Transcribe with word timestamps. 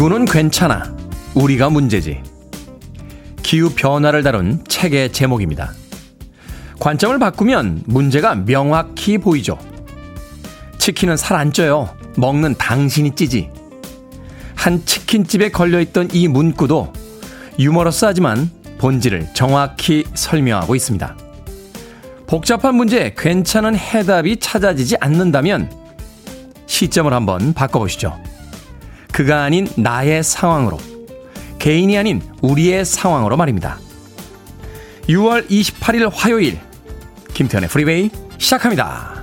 지구는 0.00 0.24
괜찮아. 0.24 0.96
우리가 1.34 1.68
문제지. 1.68 2.22
기후 3.42 3.68
변화를 3.74 4.22
다룬 4.22 4.64
책의 4.66 5.12
제목입니다. 5.12 5.74
관점을 6.78 7.18
바꾸면 7.18 7.82
문제가 7.84 8.34
명확히 8.34 9.18
보이죠. 9.18 9.58
치킨은 10.78 11.18
살 11.18 11.36
안 11.36 11.52
쪄요. 11.52 11.94
먹는 12.16 12.54
당신이 12.54 13.14
찌지. 13.14 13.50
한 14.54 14.82
치킨집에 14.86 15.50
걸려있던 15.50 16.08
이 16.14 16.28
문구도 16.28 16.94
유머러스하지만 17.58 18.50
본질을 18.78 19.34
정확히 19.34 20.04
설명하고 20.14 20.76
있습니다. 20.76 21.14
복잡한 22.26 22.74
문제에 22.74 23.12
괜찮은 23.14 23.76
해답이 23.76 24.38
찾아지지 24.38 24.96
않는다면 24.98 25.70
시점을 26.64 27.12
한번 27.12 27.52
바꿔보시죠. 27.52 28.29
그가 29.20 29.42
아닌 29.42 29.68
나의 29.76 30.24
상황으로, 30.24 30.78
개인이 31.58 31.98
아닌 31.98 32.22
우리의 32.40 32.86
상황으로 32.86 33.36
말입니다. 33.36 33.78
6월 35.08 35.46
28일 35.46 36.10
화요일, 36.10 36.58
김태훈의 37.34 37.68
프리웨이 37.68 38.08
시작합니다. 38.38 39.22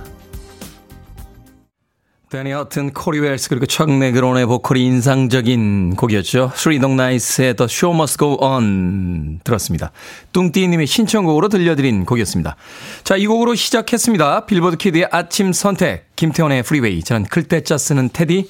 대니 2.30 2.52
허튼, 2.52 2.92
코리 2.92 3.18
웰스 3.18 3.48
그리고 3.48 3.66
척 3.66 3.90
네그론의 3.90 4.46
보컬이 4.46 4.86
인상적인 4.86 5.96
곡이었죠. 5.96 6.52
스리동 6.54 6.94
나이스의 6.94 7.56
The 7.56 7.66
Show 7.68 7.96
Must 7.96 8.18
Go 8.18 8.36
On 8.40 9.40
들었습니다. 9.42 9.90
뚱띠님의 10.32 10.86
신청곡으로 10.86 11.48
들려드린 11.48 12.04
곡이었습니다. 12.04 12.54
자, 13.02 13.16
이 13.16 13.26
곡으로 13.26 13.56
시작했습니다. 13.56 14.46
빌보드 14.46 14.76
키드의 14.76 15.08
아침 15.10 15.52
선택, 15.52 16.14
김태훈의 16.14 16.62
프리웨이. 16.62 17.02
저는 17.02 17.24
클 17.24 17.48
태 17.48 17.66
자 17.66 17.78
쓰는 17.78 18.10
테디 18.12 18.46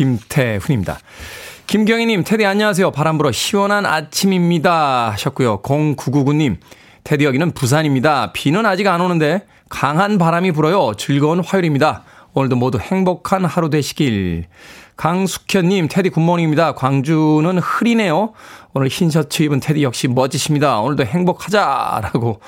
김태훈입니다. 0.00 0.98
김경희님, 1.66 2.24
테디 2.24 2.46
안녕하세요. 2.46 2.90
바람 2.90 3.18
불어 3.18 3.30
시원한 3.32 3.84
아침입니다. 3.84 5.10
하셨고요. 5.10 5.60
0999님, 5.60 6.56
테디 7.04 7.26
여기는 7.26 7.50
부산입니다. 7.52 8.32
비는 8.32 8.64
아직 8.64 8.86
안 8.86 9.02
오는데 9.02 9.44
강한 9.68 10.16
바람이 10.16 10.52
불어요. 10.52 10.94
즐거운 10.96 11.44
화요일입니다. 11.44 12.04
오늘도 12.32 12.56
모두 12.56 12.78
행복한 12.78 13.44
하루 13.44 13.68
되시길. 13.68 14.46
강숙현님, 14.96 15.88
테디 15.90 16.08
굿모닝입니다. 16.08 16.74
광주는 16.74 17.58
흐리네요. 17.58 18.32
오늘 18.72 18.88
흰 18.88 19.10
셔츠 19.10 19.42
입은 19.42 19.60
테디 19.60 19.82
역시 19.82 20.08
멋지십니다. 20.08 20.80
오늘도 20.80 21.04
행복하자 21.04 22.00
라고 22.04 22.40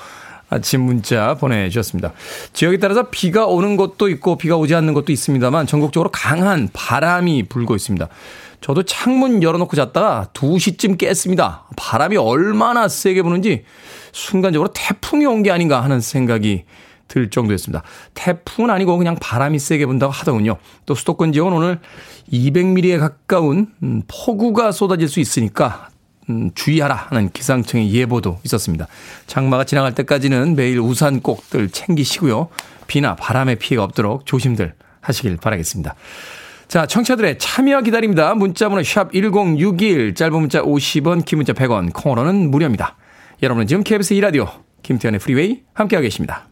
아침 0.53 0.81
문자 0.81 1.33
보내주셨습니다. 1.35 2.13
지역에 2.53 2.77
따라서 2.77 3.09
비가 3.09 3.45
오는 3.47 3.75
곳도 3.75 4.09
있고 4.09 4.37
비가 4.37 4.55
오지 4.57 4.75
않는 4.75 4.93
곳도 4.93 5.11
있습니다만 5.11 5.67
전국적으로 5.67 6.09
강한 6.11 6.69
바람이 6.71 7.43
불고 7.49 7.75
있습니다. 7.75 8.07
저도 8.61 8.83
창문 8.83 9.43
열어놓고 9.43 9.75
잤다가 9.75 10.29
2시쯤 10.33 10.97
깼습니다. 10.97 11.65
바람이 11.75 12.15
얼마나 12.17 12.87
세게 12.87 13.21
부는지 13.23 13.65
순간적으로 14.13 14.69
태풍이 14.73 15.25
온 15.25 15.43
게 15.43 15.51
아닌가 15.51 15.83
하는 15.83 15.99
생각이 15.99 16.63
들 17.09 17.29
정도였습니다. 17.29 17.83
태풍은 18.13 18.69
아니고 18.69 18.97
그냥 18.97 19.17
바람이 19.19 19.59
세게 19.59 19.85
분다고 19.85 20.13
하더군요. 20.13 20.57
또 20.85 20.95
수도권 20.95 21.33
지역은 21.33 21.51
오늘 21.51 21.79
200mm에 22.31 22.97
가까운 22.99 23.67
음, 23.83 24.03
폭우가 24.07 24.71
쏟아질 24.71 25.09
수 25.09 25.19
있으니까 25.19 25.89
음, 26.29 26.51
주의하라 26.55 27.07
하는 27.09 27.29
기상청의 27.31 27.93
예보도 27.93 28.39
있었습니다. 28.45 28.87
장마가 29.27 29.63
지나갈 29.65 29.93
때까지는 29.95 30.55
매일 30.55 30.79
우산 30.79 31.21
꼭들 31.21 31.69
챙기시고요. 31.69 32.49
비나 32.87 33.15
바람의 33.15 33.57
피해가 33.57 33.83
없도록 33.83 34.25
조심들 34.25 34.73
하시길 35.01 35.37
바라겠습니다. 35.37 35.95
자, 36.67 36.85
청취자들의 36.85 37.37
참여 37.37 37.81
기다립니다. 37.81 38.33
문자번호 38.33 38.83
샵 38.83 39.11
1061, 39.13 40.15
짧은 40.15 40.39
문자 40.39 40.61
50원, 40.61 41.25
긴 41.25 41.37
문자 41.37 41.53
100원, 41.53 41.93
콩으로는 41.93 42.49
무료입니다. 42.49 42.95
여러분은 43.43 43.67
지금 43.67 43.83
KBS 43.83 44.15
2라디오 44.15 44.49
김태훈의 44.81 45.19
프리웨이 45.19 45.61
함께하고 45.73 46.03
계십니다. 46.03 46.47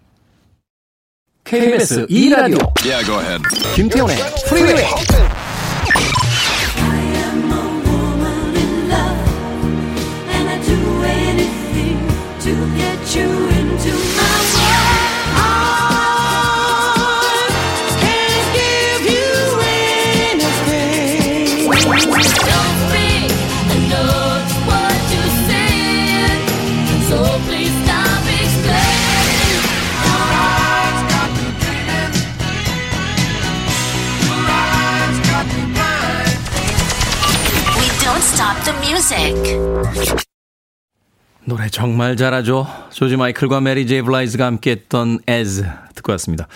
KBS 1.43 2.05
2라디오 2.07 2.71
yeah, 2.85 3.41
김태훈의 3.75 4.15
프리웨이 4.47 4.85
노래 41.43 41.67
정말 41.69 42.15
잘하죠. 42.15 42.67
조지 42.91 43.17
마이클과 43.17 43.61
메리 43.61 43.87
제이 43.87 44.01
블라이즈가 44.03 44.45
함께했던 44.45 45.19
As 45.27 45.65
듣고 45.95 46.11
왔습니다. 46.13 46.47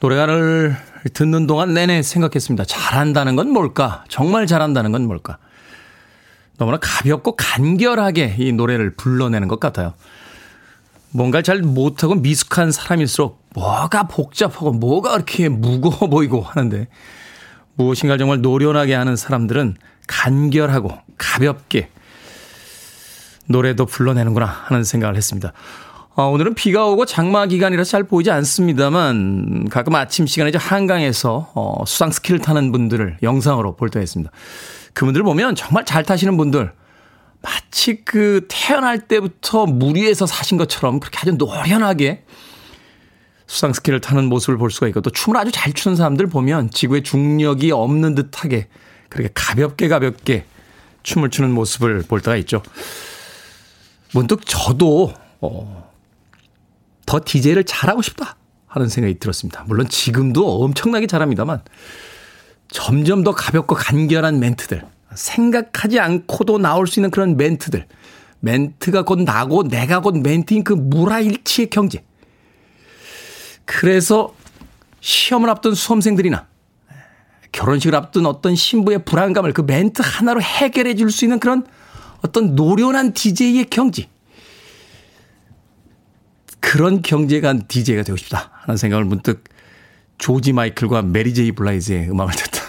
노래를 0.00 0.76
듣는 1.14 1.46
동안 1.46 1.72
내내 1.74 2.02
생각했습니다. 2.02 2.64
잘한다는 2.64 3.36
건 3.36 3.50
뭘까? 3.50 4.04
정말 4.08 4.46
잘한다는 4.46 4.92
건 4.92 5.06
뭘까? 5.06 5.38
너무나 6.58 6.78
가볍고 6.80 7.36
간결하게 7.36 8.36
이 8.38 8.52
노래를 8.52 8.96
불러내는 8.96 9.48
것 9.48 9.60
같아요. 9.60 9.94
뭔가 11.10 11.42
잘 11.42 11.60
못하고 11.62 12.14
미숙한 12.14 12.72
사람일수록 12.72 13.42
뭐가 13.54 14.04
복잡하고 14.04 14.72
뭐가 14.72 15.12
그렇게 15.12 15.48
무거워 15.48 16.10
보이고 16.10 16.40
하는데 16.40 16.88
무엇인가 17.74 18.16
정말 18.18 18.40
노련하게 18.40 18.94
하는 18.94 19.16
사람들은 19.16 19.76
간결하고 20.06 20.90
가볍게 21.18 21.88
노래도 23.46 23.86
불러내는구나 23.86 24.46
하는 24.46 24.84
생각을 24.84 25.16
했습니다. 25.16 25.52
어, 26.14 26.24
오늘은 26.24 26.54
비가 26.54 26.86
오고 26.86 27.06
장마 27.06 27.46
기간이라서 27.46 27.90
잘 27.90 28.04
보이지 28.04 28.30
않습니다만 28.30 29.68
가끔 29.70 29.94
아침 29.94 30.26
시간에 30.26 30.52
한강에서 30.54 31.50
어, 31.54 31.84
수상 31.86 32.10
스키를 32.10 32.40
타는 32.40 32.70
분들을 32.70 33.18
영상으로 33.22 33.76
볼 33.76 33.88
때가 33.88 34.02
있습니다. 34.02 34.30
그분들 34.92 35.22
보면 35.22 35.54
정말 35.54 35.86
잘 35.86 36.02
타시는 36.02 36.36
분들 36.36 36.72
마치 37.40 38.04
그 38.04 38.46
태어날 38.48 39.08
때부터 39.08 39.64
물 39.66 39.96
위에서 39.96 40.26
사신 40.26 40.58
것처럼 40.58 41.00
그렇게 41.00 41.18
아주 41.18 41.32
노련하게 41.32 42.24
수상 43.46 43.72
스키를 43.72 44.00
타는 44.00 44.26
모습을 44.26 44.58
볼 44.58 44.70
수가 44.70 44.88
있고 44.88 45.00
또 45.00 45.10
춤을 45.10 45.38
아주 45.38 45.50
잘 45.50 45.72
추는 45.72 45.96
사람들 45.96 46.26
보면 46.26 46.70
지구의 46.70 47.02
중력이 47.02 47.72
없는 47.72 48.14
듯하게 48.14 48.68
그렇게 49.12 49.30
가볍게 49.34 49.88
가볍게 49.88 50.46
춤을 51.02 51.28
추는 51.28 51.52
모습을 51.52 52.02
볼 52.02 52.22
때가 52.22 52.36
있죠. 52.38 52.62
문득 54.14 54.46
저도 54.46 55.12
어, 55.40 55.92
더 57.04 57.20
DJ를 57.22 57.64
잘하고 57.64 58.00
싶다 58.00 58.36
하는 58.66 58.88
생각이 58.88 59.18
들었습니다. 59.18 59.64
물론 59.66 59.86
지금도 59.88 60.62
엄청나게 60.62 61.06
잘합니다만 61.06 61.62
점점 62.68 63.22
더 63.22 63.32
가볍고 63.32 63.74
간결한 63.74 64.40
멘트들, 64.40 64.82
생각하지 65.14 66.00
않고도 66.00 66.56
나올 66.56 66.86
수 66.86 67.00
있는 67.00 67.10
그런 67.10 67.36
멘트들, 67.36 67.86
멘트가 68.40 69.02
곧 69.04 69.20
나고 69.20 69.64
내가 69.64 70.00
곧 70.00 70.16
멘트인 70.16 70.64
그 70.64 70.72
무라일치의 70.72 71.68
경제. 71.68 72.02
그래서 73.66 74.34
시험을 75.00 75.50
앞둔 75.50 75.74
수험생들이나 75.74 76.46
결혼식을 77.52 77.94
앞둔 77.94 78.26
어떤 78.26 78.54
신부의 78.56 79.04
불안감을 79.04 79.52
그 79.52 79.60
멘트 79.62 80.02
하나로 80.04 80.40
해결해 80.42 80.94
줄 80.94 81.10
수 81.10 81.24
있는 81.24 81.38
그런 81.38 81.66
어떤 82.22 82.54
노련한 82.54 83.12
DJ의 83.12 83.66
경지. 83.66 84.08
그런 86.60 87.02
경지에 87.02 87.50
간 87.50 87.66
DJ가 87.68 88.02
되고 88.02 88.16
싶다 88.16 88.50
하는 88.54 88.76
생각을 88.76 89.04
문득 89.04 89.44
조지 90.18 90.52
마이클과 90.52 91.02
메리 91.02 91.34
제이 91.34 91.52
블라이즈의 91.52 92.08
음악을 92.08 92.34
듣다 92.34 92.62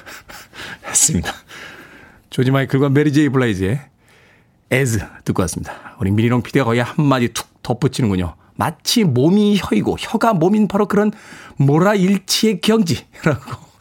했습니다. 0.88 1.32
조지 2.30 2.50
마이클과 2.50 2.88
메리 2.90 3.12
제이 3.12 3.28
블라이즈의 3.28 3.80
As 4.70 5.00
듣고 5.24 5.42
왔습니다. 5.42 5.96
우리 6.00 6.10
미리롱 6.10 6.42
피디가 6.42 6.64
거의 6.64 6.82
한마디 6.82 7.28
툭 7.28 7.46
덧붙이는군요. 7.62 8.36
마치 8.54 9.04
몸이 9.04 9.58
혀이고 9.58 9.96
혀가 9.98 10.34
몸인 10.34 10.68
바로 10.68 10.86
그런 10.86 11.10
모라일치의 11.56 12.60
경지라고. 12.60 13.71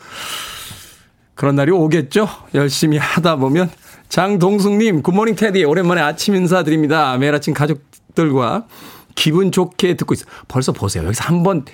그런 1.36 1.56
날이 1.56 1.72
오겠죠? 1.72 2.28
열심히 2.54 2.98
하다 2.98 3.38
보면 3.38 3.69
장동숙님, 4.10 5.04
굿모닝 5.04 5.36
테디. 5.36 5.63
오랜만에 5.63 6.02
아침 6.02 6.36
인사드립니다. 6.36 7.18
매일 7.18 7.34
아침 7.34 7.54
가족들과 7.54 8.68
기분 9.16 9.52
좋게 9.52 9.96
듣고 9.96 10.13
있어요. 10.13 10.30
벌써 10.48 10.72
보세요. 10.72 11.06
여기서 11.06 11.24
한번 11.24 11.66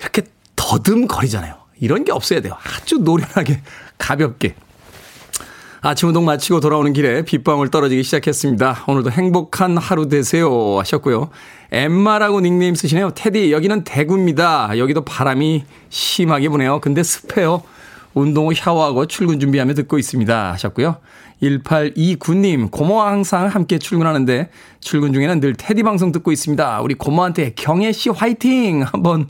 이렇게 0.00 0.22
더듬거리잖아요. 0.56 1.56
이런 1.80 2.04
게 2.04 2.12
없어야 2.12 2.40
돼요. 2.40 2.56
아주 2.64 2.98
노련하게, 2.98 3.62
가볍게. 3.98 4.54
아침 5.80 6.08
운동 6.08 6.24
마치고 6.24 6.58
돌아오는 6.58 6.92
길에 6.92 7.22
빗방울 7.22 7.70
떨어지기 7.70 8.02
시작했습니다. 8.02 8.84
오늘도 8.88 9.12
행복한 9.12 9.78
하루 9.78 10.08
되세요 10.08 10.78
하셨고요. 10.78 11.30
엠마라고 11.70 12.40
닉네임 12.40 12.74
쓰시네요. 12.74 13.12
테디 13.14 13.52
여기는 13.52 13.84
대구입니다. 13.84 14.76
여기도 14.78 15.04
바람이 15.04 15.64
심하게 15.88 16.48
부네요. 16.48 16.80
근데 16.80 17.04
습해요. 17.04 17.62
운동 18.12 18.48
후 18.48 18.54
샤워하고 18.54 19.06
출근 19.06 19.38
준비하며 19.38 19.74
듣고 19.74 19.98
있습니다 19.98 20.52
하셨고요. 20.54 20.96
1829님 21.42 22.72
고모 22.72 23.00
항상 23.00 23.46
함께 23.46 23.78
출근하는데 23.78 24.50
출근 24.80 25.12
중에는 25.12 25.38
늘 25.38 25.54
테디 25.54 25.84
방송 25.84 26.10
듣고 26.10 26.32
있습니다. 26.32 26.80
우리 26.80 26.94
고모한테 26.94 27.52
경혜 27.54 27.92
씨 27.92 28.08
화이팅 28.08 28.82
한번 28.82 29.28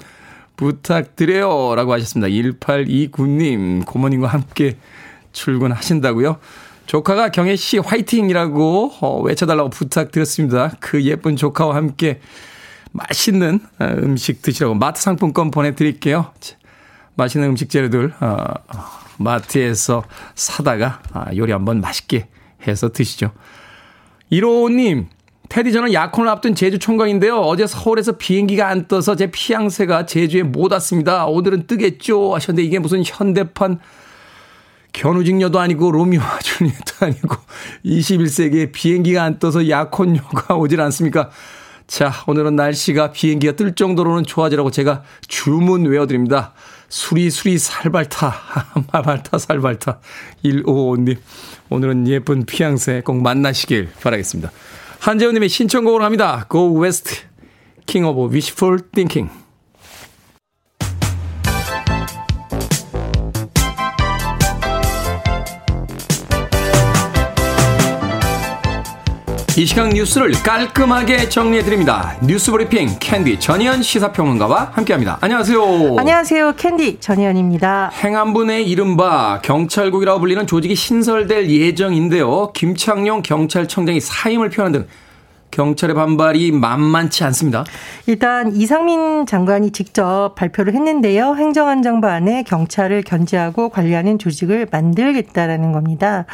부탁드려요 0.57 1.75
라고 1.75 1.93
하셨습니다. 1.93 2.29
1829님 2.29 3.85
고모님과 3.85 4.29
함께 4.29 4.77
출근하신다고요? 5.33 6.39
조카가 6.87 7.31
경혜 7.31 7.55
씨 7.57 7.79
화이팅이라고 7.79 8.93
어, 9.01 9.21
외쳐달라고 9.21 9.71
부탁드렸습니다. 9.71 10.73
그 10.81 11.03
예쁜 11.05 11.37
조카와 11.37 11.75
함께 11.75 12.21
맛있는 12.93 13.61
어, 13.79 13.85
음식 13.99 14.41
드시라고 14.43 14.75
마트 14.75 15.03
상품권 15.03 15.51
보내드릴게요. 15.51 16.33
맛있는 17.15 17.51
음식 17.51 17.69
재료들 17.69 18.15
어, 18.21 18.55
마트에서 19.19 20.05
사다가 20.35 21.03
아, 21.13 21.27
요리 21.37 21.53
한번 21.53 21.81
맛있게 21.81 22.29
해서 22.67 22.91
드시죠. 22.91 23.33
1호님, 24.33 25.07
테디 25.49 25.73
저는 25.73 25.93
약혼을 25.93 26.29
앞둔 26.29 26.55
제주 26.55 26.79
총각인데요. 26.79 27.39
어제 27.41 27.67
서울에서 27.67 28.13
비행기가 28.13 28.69
안 28.69 28.87
떠서 28.87 29.17
제 29.17 29.31
피양새가 29.31 30.07
제주에 30.07 30.43
못 30.43 30.73
왔습니다. 30.73 31.27
오늘은 31.27 31.67
뜨겠죠 31.67 32.35
하셨는데 32.35 32.67
이게 32.67 32.79
무슨 32.79 33.03
현대판 33.05 33.81
견우직녀도 34.99 35.61
아니고 35.61 35.93
로미오와 35.93 36.41
줄리엣도 36.41 37.07
아니고 37.07 37.37
21세기에 37.85 38.73
비행기가 38.73 39.23
안 39.23 39.39
떠서 39.39 39.69
약혼녀가 39.69 40.57
오질 40.57 40.81
않습니까? 40.81 41.31
자, 41.87 42.13
오늘은 42.27 42.57
날씨가 42.57 43.13
비행기가 43.13 43.53
뜰 43.53 43.75
정도로는 43.75 44.25
좋아지라고 44.25 44.71
제가 44.71 45.05
주문 45.27 45.87
외워드립니다. 45.87 46.53
수리 46.89 47.31
수리 47.31 47.59
살발타, 47.59 48.35
마발타 48.93 49.39
살발타, 49.39 50.01
155님. 50.45 51.17
오늘은 51.71 52.09
예쁜 52.09 52.45
피앙새 52.45 53.03
꼭 53.05 53.23
만나시길 53.23 53.91
바라겠습니다. 54.03 54.51
한재훈님의 54.99 55.49
신청곡을 55.49 56.03
합니다. 56.03 56.47
Go 56.51 56.83
West, 56.83 57.23
King 57.87 58.07
of 58.07 58.35
Wishful 58.35 58.81
Thinking. 58.93 59.31
이 69.59 69.67
시간 69.67 69.89
뉴스를 69.89 70.31
깔끔하게 70.45 71.29
정리해드립니다. 71.29 72.17
뉴스 72.23 72.53
브리핑 72.53 72.91
캔디 73.01 73.41
전희연 73.41 73.83
시사평론가와 73.83 74.71
함께합니다. 74.73 75.19
안녕하세요. 75.21 75.97
안녕하세요. 75.99 76.53
캔디 76.57 77.01
전희연입니다. 77.01 77.91
행안부 77.93 78.45
내 78.45 78.63
이른바 78.63 79.41
경찰국이라고 79.43 80.21
불리는 80.21 80.47
조직이 80.47 80.77
신설될 80.77 81.51
예정인데요. 81.51 82.53
김창룡 82.53 83.23
경찰청장이 83.23 83.99
사임을 83.99 84.51
표하는 84.51 84.83
등 84.83 84.89
경찰의 85.51 85.95
반발이 85.95 86.53
만만치 86.53 87.25
않습니다. 87.25 87.65
일단 88.07 88.55
이상민 88.55 89.27
장관이 89.27 89.71
직접 89.73 90.35
발표를 90.37 90.75
했는데요. 90.75 91.35
행정안전부 91.35 92.07
안에 92.07 92.43
경찰을 92.45 93.03
견제하고 93.03 93.69
관리하는 93.69 94.19
조직을 94.19 94.69
만들겠다라는 94.71 95.73
겁니다. 95.73 96.27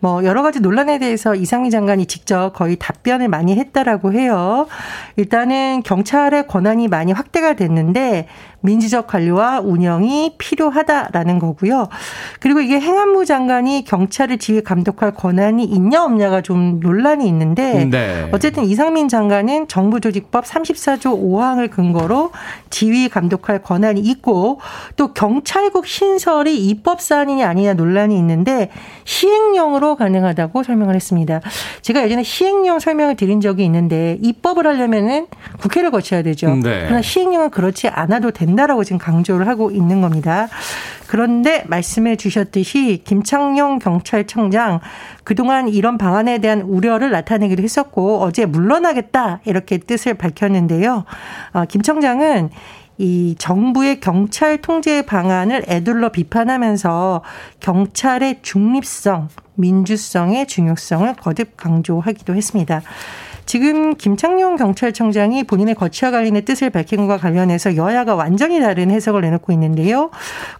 뭐 0.00 0.24
여러 0.24 0.42
가지 0.42 0.60
논란에 0.60 0.98
대해서 0.98 1.34
이상민 1.34 1.70
장관이 1.70 2.06
직접 2.06 2.52
거의 2.54 2.76
답변을 2.76 3.28
많이 3.28 3.56
했다라고 3.56 4.12
해요. 4.12 4.66
일단은 5.16 5.82
경찰의 5.82 6.46
권한이 6.46 6.88
많이 6.88 7.12
확대가 7.12 7.54
됐는데 7.54 8.26
민주적 8.64 9.06
관리와 9.06 9.60
운영이 9.60 10.36
필요하다라는 10.38 11.38
거고요. 11.38 11.88
그리고 12.40 12.60
이게 12.60 12.80
행안부 12.80 13.26
장관이 13.26 13.84
경찰을 13.84 14.38
지휘 14.38 14.62
감독할 14.62 15.12
권한이 15.12 15.64
있냐 15.64 16.02
없냐가 16.02 16.40
좀 16.40 16.80
논란이 16.80 17.28
있는데 17.28 17.84
네. 17.84 18.28
어쨌든 18.32 18.64
이상민 18.64 19.08
장관은 19.08 19.68
정부조직법 19.68 20.44
34조 20.44 21.20
5항을 21.22 21.70
근거로 21.70 22.30
지휘 22.70 23.10
감독할 23.10 23.62
권한이 23.62 24.00
있고 24.00 24.60
또 24.96 25.12
경찰국 25.12 25.86
신설이 25.86 26.66
입법 26.66 27.02
사안이냐 27.02 27.46
아니냐 27.46 27.74
논란이 27.74 28.16
있는데 28.16 28.70
시행령으로 29.04 29.96
가능하다고 29.96 30.62
설명을 30.62 30.94
했습니다. 30.94 31.42
제가 31.82 32.02
예전에 32.02 32.22
시행령 32.22 32.78
설명을 32.78 33.16
드린 33.16 33.42
적이 33.42 33.66
있는데 33.66 34.16
입법을 34.22 34.66
하려면은 34.66 35.26
국회를 35.60 35.90
거쳐야 35.90 36.22
되죠. 36.22 36.54
네. 36.54 36.84
그러나 36.86 37.02
시행령은 37.02 37.50
그렇지 37.50 37.88
않아도 37.88 38.30
된다. 38.30 38.53
된다라고 38.54 38.84
지금 38.84 38.98
강조를 38.98 39.46
하고 39.46 39.70
있는 39.70 40.00
겁니다. 40.00 40.48
그런데 41.06 41.64
말씀해 41.66 42.16
주셨듯이 42.16 43.02
김창룡 43.04 43.78
경찰청장 43.78 44.80
그동안 45.22 45.68
이런 45.68 45.98
방안에 45.98 46.38
대한 46.38 46.62
우려를 46.62 47.10
나타내기도 47.10 47.62
했었고 47.62 48.22
어제 48.22 48.46
물러나겠다 48.46 49.40
이렇게 49.44 49.78
뜻을 49.78 50.14
밝혔는데요. 50.14 51.04
어, 51.52 51.64
김 51.66 51.82
청장은 51.82 52.50
이 52.96 53.34
정부의 53.38 54.00
경찰 54.00 54.58
통제 54.58 55.02
방안을 55.02 55.64
애둘러 55.68 56.10
비판하면서 56.10 57.22
경찰의 57.58 58.38
중립성, 58.42 59.28
민주성의 59.56 60.46
중요성을 60.46 61.12
거듭 61.14 61.56
강조하기도 61.56 62.34
했습니다. 62.34 62.82
지금 63.46 63.94
김창룡 63.94 64.56
경찰청장이 64.56 65.44
본인의 65.44 65.74
거취와 65.74 66.10
관련의 66.10 66.44
뜻을 66.44 66.70
밝힌 66.70 67.06
것과 67.06 67.18
관련해서 67.18 67.76
여야가 67.76 68.14
완전히 68.14 68.60
다른 68.60 68.90
해석을 68.90 69.20
내놓고 69.22 69.52
있는데요. 69.52 70.10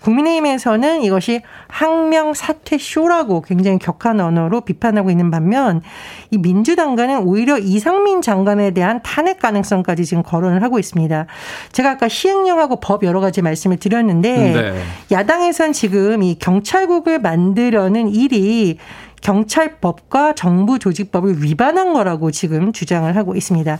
국민의힘에서는 0.02 1.02
이것이 1.02 1.42
항명 1.68 2.34
사퇴 2.34 2.78
쇼라고 2.78 3.42
굉장히 3.42 3.78
격한 3.78 4.20
언어로 4.20 4.62
비판하고 4.62 5.10
있는 5.10 5.30
반면 5.30 5.82
이 6.30 6.38
민주당과는 6.38 7.20
오히려 7.20 7.58
이상민 7.58 8.22
장관에 8.22 8.72
대한 8.72 9.00
탄핵 9.02 9.38
가능성까지 9.38 10.04
지금 10.04 10.22
거론을 10.22 10.62
하고 10.62 10.78
있습니다. 10.78 11.26
제가 11.72 11.90
아까 11.90 12.08
시행령하고 12.08 12.80
법 12.80 13.04
여러 13.04 13.20
가지 13.20 13.42
말씀을 13.42 13.78
드렸는데 13.78 14.32
네. 14.36 14.74
야당에선 15.10 15.72
지금 15.72 16.22
이 16.22 16.36
경찰국을 16.38 17.18
만들려는 17.18 18.08
일이 18.08 18.78
경찰법과 19.24 20.34
정부 20.34 20.78
조직법을 20.78 21.42
위반한 21.42 21.94
거라고 21.94 22.30
지금 22.30 22.72
주장을 22.72 23.16
하고 23.16 23.34
있습니다. 23.34 23.78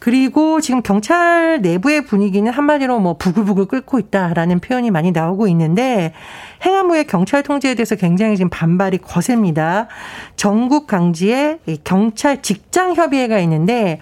그리고 0.00 0.60
지금 0.60 0.82
경찰 0.82 1.60
내부의 1.62 2.04
분위기는 2.04 2.50
한마디로 2.52 2.98
뭐 2.98 3.16
부글부글 3.16 3.66
끓고 3.66 4.00
있다라는 4.00 4.58
표현이 4.58 4.90
많이 4.90 5.12
나오고 5.12 5.46
있는데 5.48 6.12
행안부의 6.66 7.06
경찰 7.06 7.42
통제에 7.44 7.74
대해서 7.76 7.94
굉장히 7.94 8.36
지금 8.36 8.50
반발이 8.50 8.98
거셉니다. 8.98 9.86
전국 10.36 10.88
강지에 10.88 11.60
경찰 11.84 12.42
직장 12.42 12.94
협의회가 12.96 13.38
있는데 13.38 14.00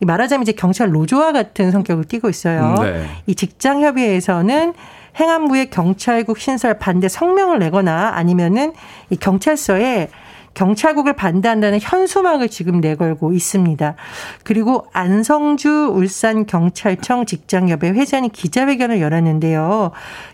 말하자면 0.00 0.42
이제 0.42 0.52
경찰 0.52 0.90
노조와 0.90 1.32
같은 1.32 1.70
성격을 1.70 2.04
띠고 2.04 2.30
있어요. 2.30 2.76
네. 2.80 3.04
이 3.26 3.34
직장 3.34 3.82
협의회에서는 3.82 4.72
행안부의 5.18 5.70
경찰국 5.70 6.38
신설 6.38 6.78
반대 6.78 7.08
성명을 7.08 7.58
내거나 7.58 8.12
아니면은 8.14 8.72
이 9.10 9.16
경찰서에 9.16 10.08
경찰국을 10.54 11.14
반대한다는 11.14 11.80
현수막을 11.80 12.48
지금 12.48 12.80
내걸고 12.80 13.32
있습니다. 13.32 13.96
그리고 14.44 14.86
안성주 14.92 15.90
울산 15.92 16.46
경찰청 16.46 17.26
직장협회 17.26 17.90
회장이 17.90 18.28
기자회견을 18.28 19.00
열었는데요. 19.00 19.90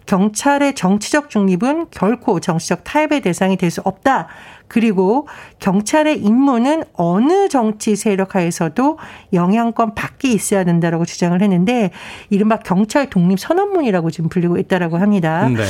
경찰의 0.06 0.74
정치적 0.74 1.30
중립은 1.30 1.86
결코 1.90 2.38
정치적 2.38 2.84
타협의 2.84 3.22
대상이 3.22 3.56
될 3.56 3.70
수 3.70 3.80
없다. 3.84 4.26
그리고 4.70 5.26
경찰의 5.58 6.20
임무는 6.22 6.84
어느 6.92 7.48
정치 7.48 7.96
세력 7.96 8.36
하에서도 8.36 8.98
영향권 9.32 9.96
밖에 9.96 10.28
있어야 10.30 10.62
된다라고 10.62 11.04
주장을 11.04 11.40
했는데 11.42 11.90
이른바 12.30 12.56
경찰 12.60 13.10
독립 13.10 13.40
선언문이라고 13.40 14.12
지금 14.12 14.30
불리고 14.30 14.58
있다라고 14.58 14.98
합니다. 14.98 15.48
네. 15.48 15.64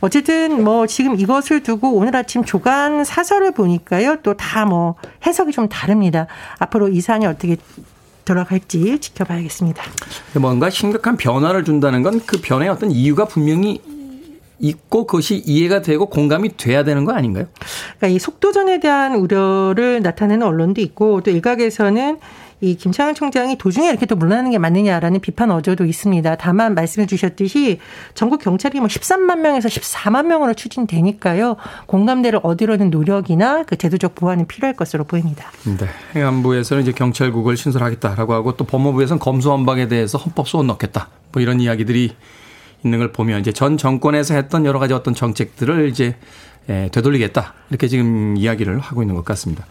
어쨌든 0.00 0.64
뭐 0.64 0.86
지금 0.86 1.20
이것을 1.20 1.62
두고 1.62 1.92
오늘 1.92 2.16
아침 2.16 2.44
조간 2.44 3.04
사설을 3.04 3.52
보니까요. 3.52 4.16
또 4.22 4.34
다 4.34 4.64
뭐 4.64 4.94
해석이 5.26 5.52
좀 5.52 5.68
다릅니다. 5.68 6.26
앞으로 6.58 6.88
이 6.88 7.02
사안이 7.02 7.26
어떻게 7.26 7.56
돌아갈지 8.24 8.98
지켜봐야겠습니다. 8.98 9.82
뭔가 10.40 10.70
심각한 10.70 11.16
변화를 11.18 11.62
준다는 11.64 12.02
건 12.02 12.20
그 12.26 12.40
변화의 12.40 12.70
어떤 12.70 12.90
이유가 12.90 13.26
분명히 13.26 13.80
있고 14.58 15.06
그것이 15.06 15.42
이해가 15.44 15.82
되고 15.82 16.06
공감이 16.06 16.56
돼야 16.56 16.84
되는 16.84 17.04
거 17.04 17.12
아닌가요? 17.12 17.46
그러니까 17.98 18.08
이 18.08 18.18
속도전에 18.18 18.80
대한 18.80 19.14
우려를 19.14 20.02
나타내는 20.02 20.46
언론도 20.46 20.80
있고 20.80 21.20
또 21.22 21.30
일각에서는 21.30 22.18
이 22.62 22.74
김창현 22.74 23.14
총장이 23.14 23.58
도중에 23.58 23.88
이렇게 23.90 24.06
또 24.06 24.16
물러나는 24.16 24.50
게 24.50 24.58
맞느냐라는 24.58 25.20
비판 25.20 25.50
어조도 25.50 25.84
있습니다. 25.84 26.36
다만 26.36 26.74
말씀해 26.74 27.06
주셨듯이 27.06 27.80
전국 28.14 28.40
경찰이 28.40 28.80
뭐 28.80 28.88
13만 28.88 29.40
명에서 29.40 29.68
14만 29.68 30.26
명으로 30.26 30.54
추진되니까요. 30.54 31.56
공감대를 31.86 32.40
얻으려는 32.42 32.88
노력이나 32.88 33.64
그 33.64 33.76
제도적 33.76 34.14
보완은 34.14 34.46
필요할 34.46 34.74
것으로 34.74 35.04
보입니다. 35.04 35.50
네. 35.64 35.86
행안부에서는 36.14 36.82
이제 36.82 36.92
경찰국을 36.92 37.58
신설하겠다라고 37.58 38.32
하고 38.32 38.56
또 38.56 38.64
법무부에서는 38.64 39.18
검수완박에 39.20 39.88
대해서 39.88 40.16
헌법 40.16 40.48
소원 40.48 40.66
넣겠다. 40.68 41.08
뭐 41.32 41.42
이런 41.42 41.60
이야기들이 41.60 42.14
있는 42.86 42.98
걸 42.98 43.12
보면 43.12 43.40
이제 43.40 43.52
전 43.52 43.76
정권에서 43.76 44.34
했던 44.34 44.64
여러 44.64 44.78
가지 44.78 44.94
어떤 44.94 45.14
정책들을 45.14 45.88
이제 45.88 46.16
예, 46.68 46.88
되돌리겠다. 46.92 47.54
이렇게 47.70 47.86
지금 47.86 48.36
이야기를 48.36 48.80
하고 48.80 49.02
있는 49.02 49.14
것 49.14 49.24
같습니다. 49.24 49.64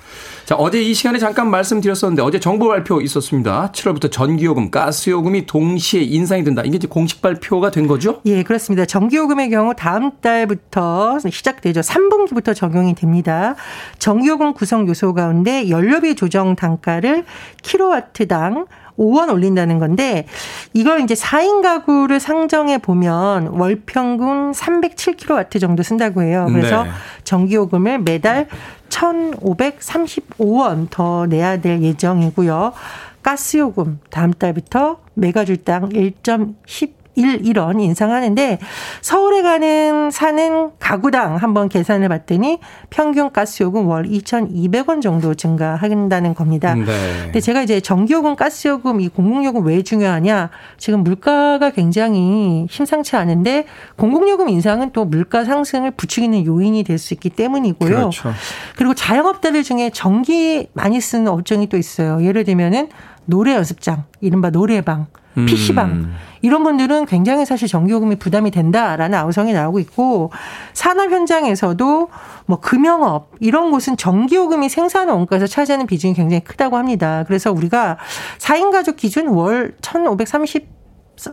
자, 0.45 0.55
어제 0.55 0.81
이 0.81 0.93
시간에 0.93 1.19
잠깐 1.19 1.49
말씀드렸었는데 1.49 2.21
어제 2.21 2.39
정보 2.39 2.69
발표 2.69 3.01
있었습니다. 3.01 3.71
7월부터 3.73 4.11
전기요금, 4.11 4.71
가스요금이 4.71 5.45
동시에 5.45 6.01
인상이 6.01 6.43
된다. 6.43 6.61
이게 6.63 6.77
이제 6.77 6.87
공식 6.87 7.21
발표가 7.21 7.71
된 7.71 7.87
거죠? 7.87 8.21
예, 8.25 8.43
그렇습니다. 8.43 8.85
전기요금의 8.85 9.49
경우 9.49 9.73
다음 9.75 10.11
달부터 10.21 11.19
시작되죠. 11.29 11.81
3분기부터 11.81 12.55
적용이 12.55 12.95
됩니다. 12.95 13.55
전기요금 13.99 14.53
구성 14.53 14.87
요소 14.87 15.13
가운데 15.13 15.69
연료비 15.69 16.15
조정 16.15 16.55
단가를 16.55 17.25
킬로와트당 17.61 18.67
5원 18.97 19.29
올린다는 19.29 19.79
건데 19.79 20.25
이걸 20.73 21.01
이제 21.01 21.13
4인 21.15 21.61
가구를 21.61 22.19
상정해 22.19 22.77
보면 22.77 23.47
월 23.47 23.81
평균 23.85 24.51
307kW 24.51 25.59
정도 25.59 25.83
쓴다고 25.83 26.21
해요. 26.21 26.47
그래서 26.49 26.84
네. 26.85 26.91
전기요금을 27.23 27.99
매달 27.99 28.47
1,535원 28.89 30.87
더 30.89 31.25
내야 31.25 31.57
될 31.57 31.81
예정이고요. 31.81 32.73
가스요금 33.21 33.99
다음 34.09 34.33
달부터 34.33 34.99
메가줄당 35.15 35.89
1.10 35.89 37.04
1, 37.15 37.41
1원 37.43 37.81
인상하는데 37.81 38.59
서울에 39.01 39.41
가는 39.41 40.11
사는 40.11 40.71
가구당 40.79 41.37
한번 41.37 41.69
계산을 41.69 42.09
봤더니 42.09 42.59
평균 42.89 43.31
가스요금 43.31 43.87
월 43.87 44.03
2,200원 44.03 45.01
정도 45.01 45.33
증가한다는 45.33 46.33
겁니다. 46.33 46.73
네. 46.75 46.85
근데 47.23 47.39
제가 47.39 47.61
이제 47.61 47.79
전기요금, 47.79 48.35
가스요금, 48.35 48.99
이 48.99 49.07
공공요금 49.07 49.65
왜 49.65 49.83
중요하냐? 49.83 50.49
지금 50.77 51.03
물가가 51.03 51.69
굉장히 51.69 52.67
심상치 52.69 53.15
않은데 53.15 53.65
공공요금 53.95 54.49
인상은 54.49 54.91
또 54.91 55.05
물가 55.05 55.45
상승을 55.45 55.91
부추기는 55.91 56.45
요인이 56.45 56.83
될 56.83 56.95
수 57.05 57.13
있기 57.13 57.29
때문이고요. 57.29 57.89
그렇죠. 57.89 58.33
그리고 58.75 58.93
자영업자들 58.93 59.63
중에 59.63 59.91
전기 59.91 60.67
많이 60.73 60.99
쓰는 60.99 61.27
업종이 61.27 61.67
또 61.67 61.77
있어요. 61.77 62.23
예를 62.23 62.43
들면은 62.43 62.89
노래 63.25 63.53
연습장, 63.53 64.05
이른바 64.21 64.49
노래방, 64.49 65.07
PC방 65.35 65.89
음. 65.89 66.15
이런 66.41 66.63
분들은 66.63 67.05
굉장히 67.05 67.45
사실 67.45 67.67
전기요금이 67.67 68.17
부담이 68.17 68.51
된다라는 68.51 69.17
아우성이 69.17 69.53
나오고 69.53 69.79
있고 69.79 70.31
산업 70.73 71.11
현장에서도 71.11 72.09
뭐 72.45 72.59
금영업 72.59 73.31
이런 73.39 73.71
곳은 73.71 73.97
전기요금이 73.97 74.69
생산 74.69 75.09
원가에서 75.09 75.47
차지하는 75.47 75.87
비중이 75.87 76.13
굉장히 76.13 76.43
크다고 76.43 76.77
합니다. 76.77 77.23
그래서 77.27 77.51
우리가 77.51 77.97
4인 78.37 78.71
가족 78.71 78.95
기준 78.95 79.27
월 79.27 79.73
1,530 79.81 80.74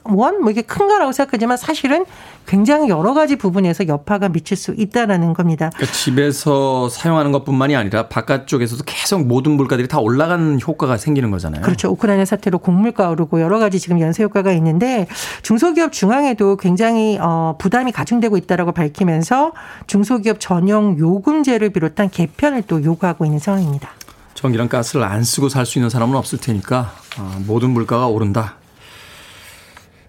원? 0.05 0.41
뭐 0.43 0.51
이게 0.51 0.63
큰 0.63 0.89
거라고 0.89 1.13
생각하지만 1.13 1.57
사실은 1.57 2.05
굉장히 2.47 2.89
여러 2.89 3.15
가지 3.15 3.37
부분에서 3.37 3.87
여파가 3.87 4.29
미칠 4.29 4.57
수 4.57 4.75
있다라는 4.77 5.33
겁니다. 5.35 5.71
그러니까 5.75 5.93
집에서 5.97 6.89
사용하는 6.89 7.33
것뿐만이 7.33 7.77
아니라 7.77 8.09
바깥쪽에서도 8.09 8.83
계속 8.87 9.27
모든 9.27 9.53
물가들이 9.53 9.89
다 9.89 9.99
올라가는 9.99 10.61
효과가 10.61 10.97
생기는 10.97 11.31
거잖아요. 11.31 11.63
그렇죠. 11.63 11.89
우크라이나 11.91 12.25
사태로 12.25 12.59
곡물가 12.59 13.11
오르고 13.11 13.41
여러 13.41 13.59
가지 13.59 13.79
지금 13.79 14.01
연쇄 14.01 14.23
효과가 14.25 14.53
있는데 14.53 15.07
중소기업 15.43 15.93
중앙에도 15.93 16.57
굉장히 16.57 17.19
어 17.21 17.57
부담이 17.59 17.93
가중되고 17.93 18.37
있다라고 18.37 18.73
밝히면서 18.73 19.53
중소기업 19.87 20.41
전용 20.41 20.99
요금제를 20.99 21.71
비롯한 21.71 22.11
개편을 22.11 22.63
또 22.67 22.83
요구하고 22.83 23.25
있는 23.25 23.39
상황입니다. 23.39 23.91
전기랑 24.35 24.69
가스를 24.69 25.05
안 25.05 25.23
쓰고 25.23 25.49
살 25.49 25.67
수 25.67 25.79
있는 25.79 25.89
사람은 25.91 26.17
없을 26.17 26.39
테니까 26.39 26.93
어, 27.19 27.37
모든 27.47 27.71
물가가 27.71 28.09
오른다. 28.09 28.57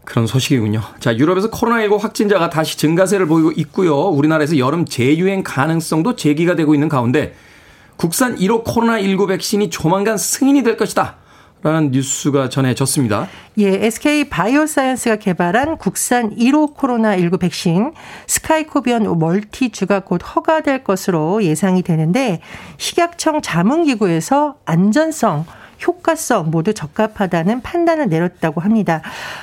그런 0.05 0.27
소식이군요. 0.27 0.81
자, 0.99 1.15
유럽에서 1.15 1.49
코로나19 1.49 1.99
확진자가 1.99 2.49
다시 2.49 2.77
증가세를 2.77 3.25
보이고 3.25 3.51
있고요. 3.51 3.95
우리나라에서 3.95 4.57
여름 4.57 4.85
재유행 4.85 5.43
가능성도 5.43 6.15
제기가 6.15 6.55
되고 6.55 6.73
있는 6.73 6.89
가운데 6.89 7.33
국산 7.95 8.35
1호 8.35 8.65
코로나19 8.65 9.27
백신이 9.27 9.69
조만간 9.69 10.17
승인이 10.17 10.63
될 10.63 10.77
것이다. 10.77 11.17
라는 11.63 11.91
뉴스가 11.91 12.49
전해졌습니다. 12.49 13.29
예, 13.57 13.85
SK 13.85 14.25
바이오사이언스가 14.25 15.15
개발한 15.15 15.77
국산 15.77 16.35
1호 16.35 16.75
코로나19 16.75 17.39
백신 17.39 17.93
스카이코비언 18.27 19.17
멀티주가 19.17 20.01
곧 20.01 20.19
허가될 20.35 20.83
것으로 20.83 21.41
예상이 21.41 21.81
되는데 21.81 22.41
식약청 22.77 23.41
자문기구에서 23.41 24.55
안전성 24.65 25.45
효과성 25.85 26.51
모두 26.51 26.73
적합하다는 26.73 27.61
판단을 27.61 28.07
내렸다고 28.09 28.61
합니다. 28.61 29.01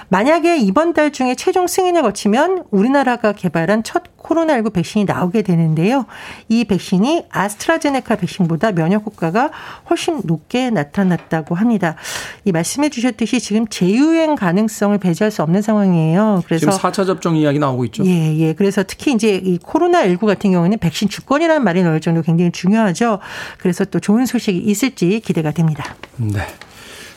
만약에 0.09 0.59
이번 0.59 0.92
달 0.92 1.12
중에 1.12 1.35
최종 1.35 1.66
승인을 1.66 2.02
거치면 2.02 2.64
우리나라가 2.70 3.32
개발한 3.32 3.82
첫 3.82 4.16
코로나19 4.22 4.72
백신이 4.72 5.04
나오게 5.04 5.42
되는데요. 5.42 6.06
이 6.48 6.64
백신이 6.64 7.26
아스트라제네카 7.30 8.16
백신보다 8.16 8.72
면역 8.72 9.06
효과가 9.06 9.50
훨씬 9.88 10.20
높게 10.24 10.70
나타났다고 10.70 11.54
합니다. 11.54 11.96
이 12.44 12.52
말씀해 12.52 12.90
주셨듯이 12.90 13.40
지금 13.40 13.66
재유행 13.68 14.34
가능성을 14.34 14.96
배제할 14.98 15.30
수 15.30 15.42
없는 15.42 15.62
상황이에요. 15.62 16.42
그래서 16.46 16.70
지금 16.70 16.90
4차 16.90 17.06
접종 17.06 17.36
이야기 17.36 17.58
나오고 17.58 17.84
있죠. 17.86 18.04
예, 18.06 18.36
예. 18.36 18.52
그래서 18.52 18.82
특히 18.86 19.12
이제 19.12 19.34
이 19.36 19.58
코로나19 19.58 20.26
같은 20.26 20.52
경우에는 20.52 20.78
백신 20.78 21.08
주권이라는 21.08 21.64
말이 21.64 21.82
나올 21.82 22.00
정도 22.00 22.22
굉장히 22.22 22.52
중요하죠. 22.52 23.18
그래서 23.58 23.84
또 23.84 24.00
좋은 24.00 24.26
소식이 24.26 24.58
있을지 24.58 25.20
기대가 25.20 25.50
됩니다. 25.50 25.96
네. 26.16 26.40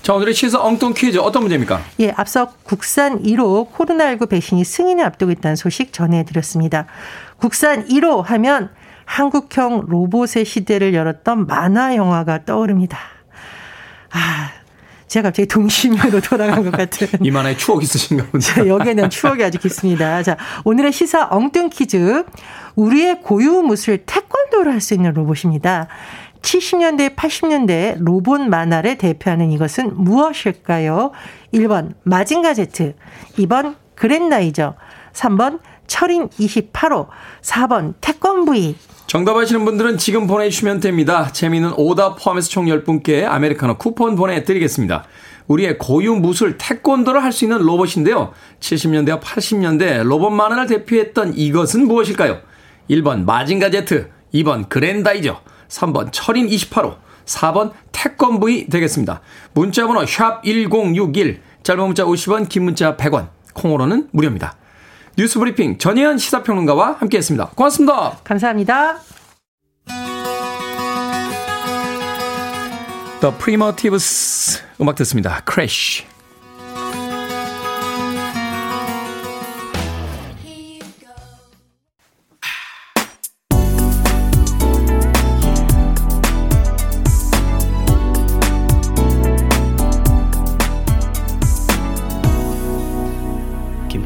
자, 0.04 0.14
오늘의 0.14 0.34
시사 0.34 0.62
엉뚱 0.62 0.94
퀴즈 0.94 1.18
어떤 1.18 1.44
문제입니까? 1.44 1.82
예, 2.02 2.12
앞서 2.18 2.52
국산 2.64 3.24
1호 3.24 3.72
코로나19 3.72 4.28
백신이 4.28 4.66
승인을 4.66 5.04
앞두고 5.06 5.32
있다는 5.32 5.56
소식 5.56 5.94
전해드렸습니다. 5.94 6.88
국산 7.38 7.88
1호 7.88 8.22
하면 8.22 8.70
한국형 9.06 9.86
로봇의 9.88 10.44
시대를 10.44 10.94
열었던 10.94 11.48
만화 11.48 11.96
영화가 11.96 12.44
떠오릅니다. 12.44 13.00
아, 14.12 14.52
제가 15.08 15.30
갑자기 15.30 15.48
동심으로 15.48 16.20
돌아간 16.28 16.66
것 16.66 16.72
같은. 16.72 17.08
이만의 17.22 17.58
추억 17.58 17.82
있으신가 17.82 18.26
보네요. 18.26 18.76
여기에는 18.76 19.10
추억이 19.10 19.42
아주 19.42 19.58
깊습니다. 19.58 20.22
자, 20.22 20.36
오늘의 20.66 20.92
시사 20.92 21.30
엉뚱 21.32 21.70
퀴즈. 21.70 22.26
우리의 22.76 23.22
고유 23.22 23.62
무술 23.62 24.00
태권도를 24.06 24.74
할 24.74 24.82
수 24.82 24.96
있는 24.96 25.14
로봇입니다. 25.14 25.88
70년대, 26.44 27.16
80년대 27.16 27.96
로봇 28.00 28.42
만화를 28.42 28.98
대표하는 28.98 29.52
이것은 29.52 29.92
무엇일까요? 29.96 31.12
1번 31.54 31.94
마징가 32.04 32.54
제트, 32.54 32.94
2번 33.38 33.76
그랜나이저, 33.96 34.76
3번 35.14 35.60
철인 35.88 36.28
28호, 36.30 37.08
4번 37.42 37.94
태권브이. 38.02 38.76
정답 39.08 39.38
아시는 39.38 39.64
분들은 39.66 39.98
지금 39.98 40.28
보내주시면 40.28 40.80
됩니다. 40.80 41.30
재미있는 41.32 41.74
오답 41.78 42.22
포함해서 42.22 42.50
총 42.50 42.66
10분께 42.66 43.26
아메리카노 43.26 43.78
쿠폰 43.78 44.16
보내드리겠습니다. 44.16 45.06
우리의 45.48 45.78
고유 45.78 46.16
무술 46.16 46.58
태권도를 46.58 47.24
할 47.24 47.32
수 47.32 47.46
있는 47.46 47.60
로봇인데요. 47.60 48.34
70년대와 48.60 49.22
80년대 49.22 50.04
로봇 50.04 50.32
만화를 50.34 50.68
대표했던 50.68 51.34
이것은 51.36 51.88
무엇일까요? 51.88 52.40
1번 52.90 53.26
마징가 53.26 53.70
제트, 53.70 54.10
2번 54.34 54.68
그랜다이저, 54.68 55.42
3번 55.74 56.10
철인 56.12 56.48
28호, 56.48 56.98
4번 57.26 57.72
태권브이 57.92 58.68
되겠습니다. 58.68 59.22
문자번호 59.54 60.06
샵 60.06 60.44
1061, 60.44 61.42
짧은 61.64 61.84
문자 61.84 62.04
50원, 62.04 62.48
긴 62.48 62.64
문자 62.64 62.96
100원, 62.96 63.30
콩으로는 63.54 64.10
무료입니다. 64.12 64.56
뉴스 65.18 65.40
브리핑 65.40 65.78
전혜연 65.78 66.18
시사평론가와 66.18 66.98
함께했습니다. 67.00 67.52
고맙습니다. 67.56 68.18
감사합니다. 68.24 69.00
The 73.22 73.34
Primitives 73.38 74.62
음악 74.82 74.96
듣습니다. 74.96 75.42
Crash. 75.50 76.13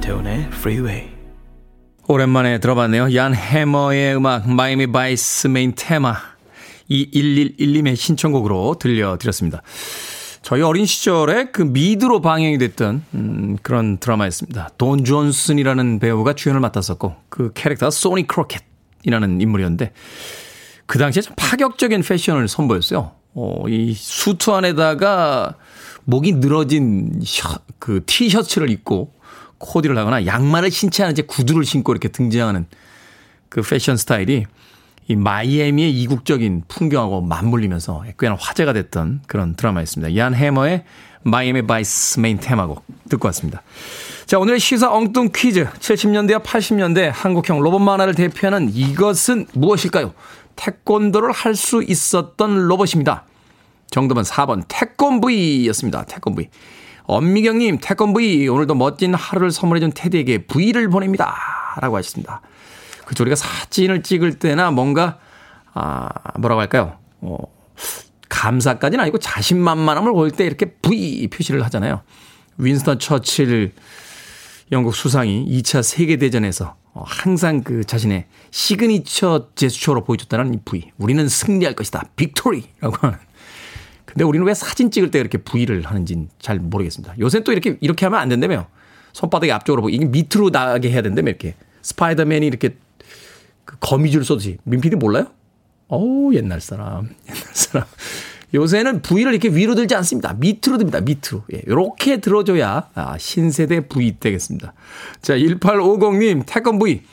Freeway. 0.07 1.09
오랜만에 2.07 2.59
들어봤네요. 2.59 3.13
얀 3.15 3.33
해머의 3.33 4.15
음악 4.15 4.49
Miami 4.50 4.88
Vice 4.88 5.47
메인 5.47 5.73
테마 5.75 6.15
2111님의 6.89 7.97
신청곡으로 7.97 8.77
들려드렸습니다. 8.79 9.61
저희 10.41 10.61
어린 10.61 10.85
시절에 10.85 11.51
그 11.51 11.61
미드로 11.61 12.21
방영이 12.21 12.57
됐던 12.57 13.03
음, 13.15 13.57
그런 13.61 13.97
드라마였습니다. 13.97 14.69
돈 14.77 15.03
존슨이라는 15.03 15.99
배우가 15.99 16.33
주연을 16.33 16.61
맡았었고 16.61 17.15
그 17.27 17.51
캐릭터가 17.53 17.89
소니 17.89 18.27
크로켓이라는 18.27 19.41
인물이었는데 19.41 19.91
그 20.85 20.99
당시에 20.99 21.21
좀 21.21 21.33
파격적인 21.35 22.01
패션을 22.01 22.47
선보였어요. 22.47 23.11
어, 23.33 23.63
이 23.67 23.93
수트 23.93 24.51
안에다가 24.51 25.55
목이 26.05 26.35
늘어진 26.35 27.19
셔, 27.25 27.59
그 27.77 28.03
티셔츠를 28.05 28.69
입고 28.69 29.16
코디를 29.59 29.97
하거나 29.97 30.25
양말을 30.25 30.71
신지 30.71 31.03
않은 31.03 31.15
채 31.15 31.21
구두를 31.23 31.65
신고 31.65 31.91
이렇게 31.91 32.07
등장하는 32.09 32.65
그 33.49 33.61
패션 33.61 33.97
스타일이 33.97 34.45
이 35.07 35.15
마이애미의 35.15 36.01
이국적인 36.01 36.63
풍경하고 36.67 37.21
맞물리면서 37.21 38.03
꽤나 38.19 38.35
화제가 38.39 38.73
됐던 38.73 39.21
그런 39.27 39.55
드라마였습니다. 39.55 40.15
얀 40.17 40.33
해머의 40.33 40.83
Miami 41.24 41.65
Vice 41.65 42.19
메인 42.19 42.39
테마곡 42.39 42.83
듣고 43.09 43.27
왔습니다. 43.29 43.61
자, 44.25 44.37
오늘의 44.39 44.59
시사 44.59 44.91
엉뚱 44.93 45.29
퀴즈. 45.33 45.65
70년대와 45.65 46.43
80년대 46.43 47.09
한국형 47.13 47.59
로봇 47.61 47.81
만화를 47.81 48.15
대표하는 48.15 48.69
이것은 48.73 49.47
무엇일까요? 49.53 50.13
태권도를 50.57 51.31
할 51.31 51.55
수 51.55 51.83
있었던 51.83 52.67
로봇입니다. 52.67 53.25
정답은 53.89 54.23
4번 54.23 54.63
태권브이였습니다. 54.67 56.03
태권브이. 56.03 56.47
엄미경님, 57.07 57.79
태권브이. 57.81 58.47
오늘도 58.49 58.75
멋진 58.75 59.13
하루를 59.13 59.51
선물해준 59.51 59.93
태디에게 59.95 60.45
V를 60.45 60.89
보냅니다. 60.89 61.35
라고 61.81 61.95
하셨습니다. 61.97 62.41
그쵸. 63.05 63.23
우리가 63.23 63.35
사진을 63.35 64.03
찍을 64.03 64.39
때나 64.39 64.71
뭔가, 64.71 65.17
아, 65.73 66.09
뭐라고 66.37 66.59
할까요? 66.59 66.97
어, 67.21 67.37
감사까지는 68.27 69.01
아니고 69.01 69.19
자신만만함을 69.19 70.11
보일 70.11 70.31
때 70.31 70.45
이렇게 70.45 70.65
V 70.65 71.27
표시를 71.29 71.63
하잖아요. 71.65 72.01
윈스턴 72.57 72.99
처칠 72.99 73.73
영국 74.71 74.93
수상이 74.93 75.45
2차 75.45 75.81
세계대전에서 75.81 76.75
항상 77.05 77.61
그 77.63 77.83
자신의 77.85 78.25
시그니처 78.51 79.49
제스처로 79.55 80.03
보여줬다는 80.03 80.55
이 80.55 80.57
V. 80.65 80.91
우리는 80.97 81.27
승리할 81.27 81.73
것이다. 81.73 82.03
victory 82.15 82.65
라고 82.81 82.97
하는. 82.99 83.17
근데 84.17 84.25
우리는 84.25 84.47
왜 84.47 84.55
사진 84.55 84.89
찍을 84.89 85.12
때 85.12 85.19
이렇게 85.19 85.38
V를 85.38 85.83
하는지는 85.83 86.29
잘 86.39 86.57
모르겠습니다. 86.57 87.13
요새는 87.19 87.43
또 87.43 87.51
이렇게, 87.51 87.77
이렇게 87.81 88.07
하면 88.07 88.19
안 88.19 88.29
된다며. 88.29 88.65
손바닥이 89.13 89.51
앞쪽으로 89.51 89.83
보고, 89.83 89.89
이게 89.91 90.05
밑으로 90.05 90.50
나가게 90.50 90.89
해야 90.89 91.03
된다며, 91.03 91.29
이렇게. 91.29 91.53
스파이더맨이 91.83 92.47
이렇게 92.47 92.77
그 93.63 93.75
거미줄 93.79 94.25
쏘듯이. 94.25 94.57
민피디 94.63 94.95
몰라요? 94.95 95.27
어우, 95.88 96.33
옛날 96.33 96.62
사람. 96.62 97.09
옛날 97.29 97.43
사람. 97.53 97.86
요새는 98.55 99.03
V를 99.03 99.33
이렇게 99.33 99.50
위로 99.50 99.75
들지 99.75 99.93
않습니다. 99.93 100.33
밑으로 100.33 100.79
듭니다. 100.79 101.00
밑으로. 101.00 101.43
예, 101.53 101.62
이렇게 101.67 102.17
들어줘야 102.17 102.89
아, 102.95 103.19
신세대 103.19 103.81
V 103.88 104.19
되겠습니다. 104.19 104.74
자, 105.21 105.38
1850님, 105.38 106.41
태권 106.47 106.80
V. 106.80 107.03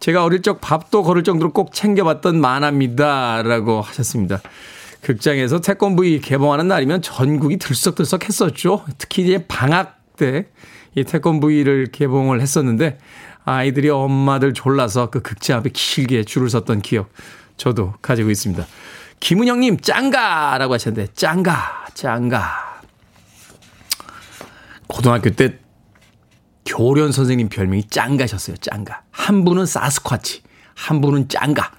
제가 0.00 0.24
어릴 0.24 0.40
적 0.40 0.62
밥도 0.62 1.02
걸을 1.02 1.24
정도로 1.24 1.52
꼭 1.52 1.74
챙겨봤던 1.74 2.40
만화입니다. 2.40 3.42
라고 3.42 3.82
하셨습니다. 3.82 4.40
극장에서 5.04 5.60
태권 5.60 5.94
V 5.96 6.20
개봉하는 6.20 6.66
날이면 6.66 7.02
전국이 7.02 7.58
들썩들썩 7.58 8.24
했었죠. 8.24 8.84
특히 8.98 9.22
이제 9.22 9.46
방학 9.46 10.16
때 10.16 10.46
이 10.96 11.04
태권 11.04 11.40
V를 11.40 11.88
개봉을 11.90 12.40
했었는데 12.40 12.98
아이들이 13.44 13.90
엄마들 13.90 14.54
졸라서 14.54 15.10
그 15.10 15.20
극장 15.20 15.58
앞에 15.58 15.70
길게 15.72 16.24
줄을 16.24 16.48
섰던 16.48 16.82
기억 16.82 17.10
저도 17.56 17.94
가지고 18.00 18.30
있습니다. 18.30 18.66
김은영님, 19.20 19.78
짱가 19.80 20.58
라고 20.58 20.74
하셨는데, 20.74 21.12
짱가, 21.14 21.86
짱가. 21.94 22.82
고등학교 24.86 25.30
때 25.30 25.58
교련 26.66 27.12
선생님 27.12 27.48
별명이 27.48 27.84
짱가셨어요, 27.88 28.56
짱가. 28.56 29.02
한 29.10 29.44
분은 29.44 29.66
사스쿼치, 29.66 30.42
한 30.74 31.00
분은 31.00 31.28
짱가. 31.28 31.70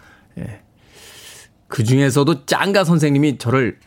예. 1.66 1.68
그 1.68 1.84
중에서도 1.84 2.46
짱가 2.46 2.84
선생님이 2.84 3.38
저를 3.38 3.80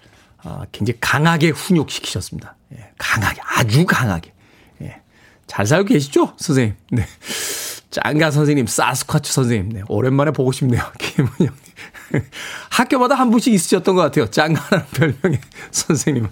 어, 0.44 0.62
굉장히 0.72 0.98
강하게 1.00 1.50
훈육시키셨습니다. 1.50 2.56
예. 2.76 2.90
강하게, 2.98 3.40
아주 3.44 3.84
강하게. 3.86 4.32
예. 4.82 5.00
잘 5.46 5.66
살고 5.66 5.88
계시죠, 5.88 6.34
선생님? 6.36 6.74
네. 6.92 7.06
짱가 7.90 8.30
선생님, 8.30 8.66
사스쿼치 8.66 9.32
선생님. 9.32 9.72
네. 9.72 9.82
오랜만에 9.88 10.30
보고 10.30 10.52
싶네요, 10.52 10.82
김은영님. 10.98 11.52
학교마다 12.70 13.14
한 13.14 13.30
분씩 13.30 13.52
있으셨던 13.52 13.94
것 13.94 14.02
같아요. 14.02 14.26
짱가라는 14.30 14.86
별명의 14.92 15.40
선생님은. 15.70 16.30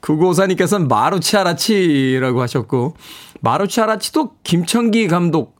구고사님께서는 0.00 0.88
마루치 0.88 1.36
아라치라고 1.36 2.40
하셨고, 2.42 2.96
마루치 3.40 3.80
아라치도 3.80 4.36
김청기 4.44 5.08
감독, 5.08 5.58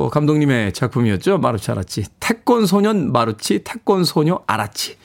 어, 0.00 0.08
감독님의 0.08 0.72
작품이었죠. 0.72 1.36
마루치 1.38 1.70
아라치. 1.70 2.04
태권 2.20 2.64
소년 2.64 3.12
마루치, 3.12 3.62
태권 3.64 4.04
소녀 4.04 4.40
아라치. 4.46 4.96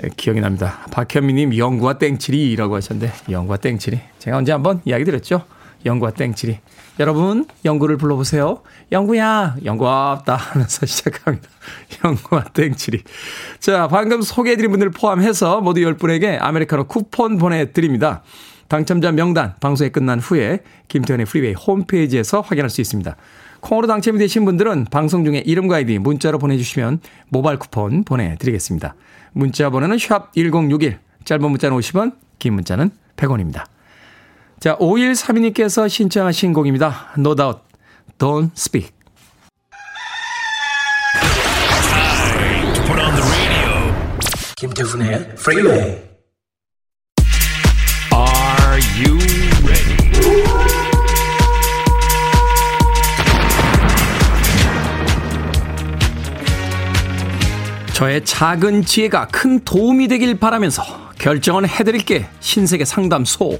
에, 0.00 0.10
기억이 0.16 0.40
납니다. 0.40 0.78
박현미님, 0.92 1.56
영구와 1.56 1.98
땡칠이라고 1.98 2.76
하셨는데, 2.76 3.12
영구와 3.30 3.56
땡칠이. 3.56 3.98
제가 4.20 4.36
언제 4.36 4.52
한번 4.52 4.80
이야기 4.84 5.04
드렸죠. 5.04 5.42
영구와 5.84 6.12
땡칠이. 6.12 6.58
여러분, 7.00 7.46
영구를 7.64 7.96
불러보세요. 7.96 8.62
영구야, 8.92 9.56
영구 9.64 9.88
없다 9.88 10.36
하면서 10.36 10.86
시작합니다. 10.86 11.48
영구와 12.04 12.44
땡칠이. 12.54 13.02
자, 13.58 13.88
방금 13.88 14.22
소개해드린 14.22 14.70
분들 14.70 14.90
포함해서 14.90 15.60
모두 15.62 15.80
10분에게 15.80 16.38
아메리카노 16.40 16.84
쿠폰 16.84 17.38
보내드립니다. 17.38 18.22
당첨자 18.68 19.10
명단 19.10 19.54
방송이 19.60 19.90
끝난 19.90 20.20
후에 20.20 20.60
김태훈의 20.86 21.26
프리웨이 21.26 21.54
홈페이지에서 21.54 22.40
확인할 22.40 22.70
수 22.70 22.80
있습니다. 22.80 23.16
콩으로 23.66 23.88
당첨이 23.88 24.18
되신 24.20 24.44
분들은 24.44 24.86
방송 24.92 25.24
중에 25.24 25.42
이름과 25.44 25.76
아이디 25.76 25.98
문자로 25.98 26.38
보내주시면 26.38 27.00
모바일 27.30 27.58
쿠폰 27.58 28.04
보내드리겠습니다. 28.04 28.94
문자 29.32 29.70
번호는 29.70 29.98
샵 29.98 30.32
1061, 30.34 31.00
짧은 31.24 31.50
문자는 31.50 31.76
50원, 31.76 32.14
긴 32.38 32.54
문자는 32.54 32.90
100원입니다. 33.16 33.64
자, 34.60 34.76
5132님께서 34.78 35.88
신청하신 35.88 36.52
곡입니다. 36.52 37.08
No 37.18 37.34
doubt, 37.34 37.60
don't 38.18 38.52
speak. 38.56 38.94
김태훈의 44.56 45.34
Freeway. 45.36 45.80
Are 45.80 46.05
저의 57.96 58.22
작은 58.26 58.84
지혜가 58.84 59.28
큰 59.28 59.58
도움이 59.64 60.08
되길 60.08 60.38
바라면서 60.38 60.82
결정은 61.18 61.66
해드릴게 61.66 62.28
신세계 62.40 62.84
상담소. 62.84 63.58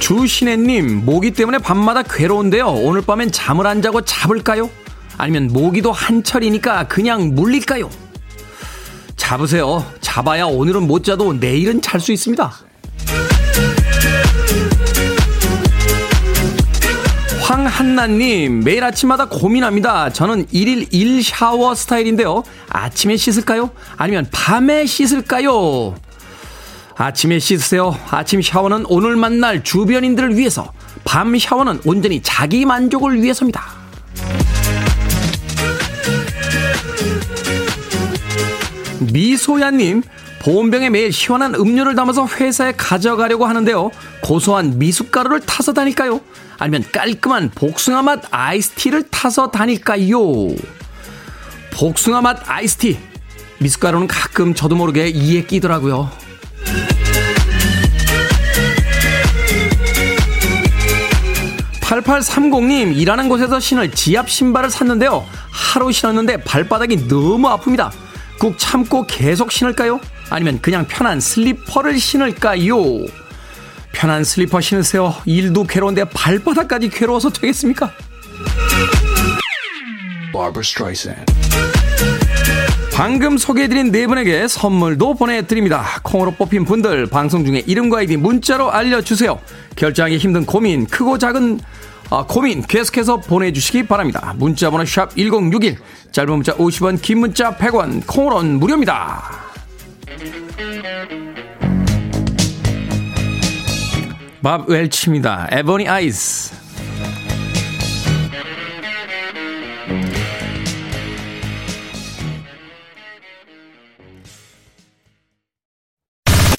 주신혜님, 0.00 1.04
모기 1.04 1.30
때문에 1.30 1.58
밤마다 1.58 2.02
괴로운데요. 2.02 2.66
오늘 2.66 3.02
밤엔 3.02 3.30
잠을 3.30 3.68
안 3.68 3.82
자고 3.82 4.00
잡을까요? 4.00 4.68
아니면 5.16 5.46
모기도 5.52 5.92
한철이니까 5.92 6.88
그냥 6.88 7.32
물릴까요? 7.36 7.88
잡으세요. 9.14 9.86
잡아야 10.00 10.46
오늘은 10.46 10.88
못 10.88 11.04
자도 11.04 11.34
내일은 11.34 11.80
잘 11.80 12.00
수 12.00 12.10
있습니다. 12.10 12.52
황한나님, 17.44 18.60
매일 18.60 18.82
아침마다 18.84 19.26
고민합니다. 19.26 20.08
저는 20.08 20.46
1일 20.46 20.88
1 20.90 21.22
샤워 21.22 21.74
스타일인데요. 21.74 22.42
아침에 22.70 23.18
씻을까요? 23.18 23.70
아니면 23.98 24.26
밤에 24.32 24.86
씻을까요? 24.86 25.94
아침에 26.96 27.38
씻으세요. 27.38 27.98
아침 28.08 28.40
샤워는 28.40 28.86
오늘 28.88 29.16
만날 29.16 29.62
주변인들을 29.62 30.38
위해서, 30.38 30.72
밤 31.04 31.38
샤워는 31.38 31.80
온전히 31.84 32.22
자기 32.22 32.64
만족을 32.64 33.20
위해서입니다. 33.20 33.62
미소야님, 39.12 40.02
보온병에 40.44 40.90
매일 40.90 41.10
시원한 41.10 41.54
음료를 41.54 41.94
담아서 41.94 42.26
회사에 42.26 42.74
가져가려고 42.76 43.46
하는데요. 43.46 43.90
고소한 44.22 44.78
미숫가루를 44.78 45.40
타서 45.40 45.72
다닐까요? 45.72 46.20
아니면 46.58 46.84
깔끔한 46.92 47.50
복숭아 47.54 48.02
맛 48.02 48.22
아이스티를 48.30 49.04
타서 49.10 49.50
다닐까요? 49.50 50.18
복숭아 51.72 52.20
맛 52.20 52.38
아이스티. 52.46 52.98
미숫가루는 53.58 54.06
가끔 54.06 54.54
저도 54.54 54.76
모르게 54.76 55.08
이에 55.08 55.44
끼더라고요. 55.44 56.10
8830님, 61.80 62.94
일하는 62.96 63.30
곳에서 63.30 63.58
신을 63.58 63.92
지압 63.92 64.28
신발을 64.28 64.68
샀는데요. 64.68 65.24
하루 65.50 65.90
신었는데 65.90 66.44
발바닥이 66.44 67.08
너무 67.08 67.48
아픕니다. 67.48 67.90
꾹 68.38 68.58
참고 68.58 69.06
계속 69.06 69.50
신을까요? 69.50 70.00
아니면 70.30 70.60
그냥 70.60 70.86
편한 70.86 71.20
슬리퍼를 71.20 71.98
신을까요? 71.98 72.76
편한 73.92 74.24
슬리퍼 74.24 74.60
신으세요. 74.60 75.14
일도 75.24 75.64
괴로운데 75.64 76.04
발바닥까지 76.04 76.88
괴로워서 76.88 77.30
되겠습니까? 77.30 77.92
방금 82.92 83.36
소개해드린 83.38 83.90
네 83.90 84.06
분에게 84.06 84.46
선물도 84.46 85.14
보내드립니다. 85.14 85.84
콩으로 86.02 86.32
뽑힌 86.32 86.64
분들 86.64 87.06
방송 87.06 87.44
중에 87.44 87.62
이름과 87.66 87.98
아이디 87.98 88.16
문자로 88.16 88.70
알려주세요. 88.70 89.40
결정하기 89.76 90.18
힘든 90.18 90.44
고민 90.44 90.86
크고 90.86 91.18
작은 91.18 91.60
아, 92.10 92.24
고민 92.28 92.62
계속해서 92.62 93.16
보내주시기 93.16 93.86
바랍니다. 93.86 94.34
문자번호 94.36 94.84
샵 94.84 95.16
1061 95.16 95.76
짧은 96.12 96.32
문자 96.32 96.54
50원 96.54 97.00
긴 97.02 97.18
문자 97.18 97.56
100원 97.56 98.06
콩으로는 98.06 98.60
무료입니다. 98.60 99.43
밥 104.41 104.69
웰치입니다. 104.69 105.47
에버니 105.51 105.87
아이스 105.87 106.55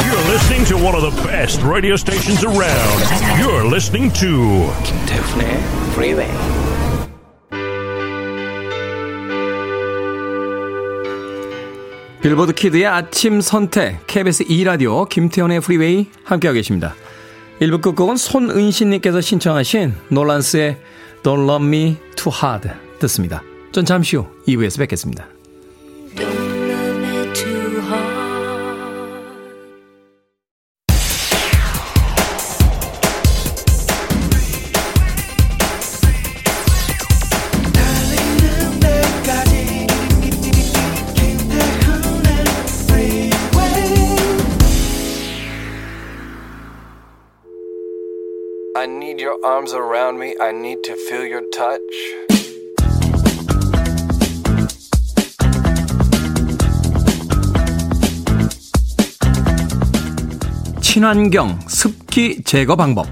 You're 0.03 0.29
listening 0.29 0.65
to 0.67 0.77
one 0.77 0.95
of 0.95 1.03
the 1.03 1.23
best 1.23 1.63
radio 1.63 1.97
stations 1.97 2.45
around. 2.45 3.39
You're 3.39 3.65
listening 3.65 4.13
to 4.15 4.73
김태훈의 4.85 5.61
Freeway. 5.95 6.74
빌보드 12.26 12.54
kid의 12.54 12.88
아침 12.88 13.40
선택 13.40 14.08
KBS 14.08 14.46
2라디오 14.46 15.08
김태훈의 15.08 15.60
프리웨이 15.60 16.08
함께하고 16.24 16.56
계십니다. 16.56 16.96
1부 17.62 17.84
끝곡은 17.84 18.18
손은신님께서 18.18 19.22
신청하신 19.22 19.94
놀란스의 20.10 20.82
Don't 21.22 21.48
Love 21.48 21.68
Me 21.68 21.98
Too 22.16 22.36
Hard 22.36 22.68
듣습니다. 22.98 23.44
전 23.72 23.86
잠시 23.86 24.16
후 24.16 24.26
2부에서 24.48 24.80
뵙겠습니다. 24.80 25.35
Arms 49.46 49.76
around 49.76 50.18
me. 50.18 50.36
I 50.42 50.50
need 50.50 50.82
to 50.86 50.96
feel 50.96 51.24
your 51.24 51.44
touch. 51.52 51.80
친환경 60.82 61.60
습기 61.68 62.44
제거 62.44 62.76
방법. 62.76 63.06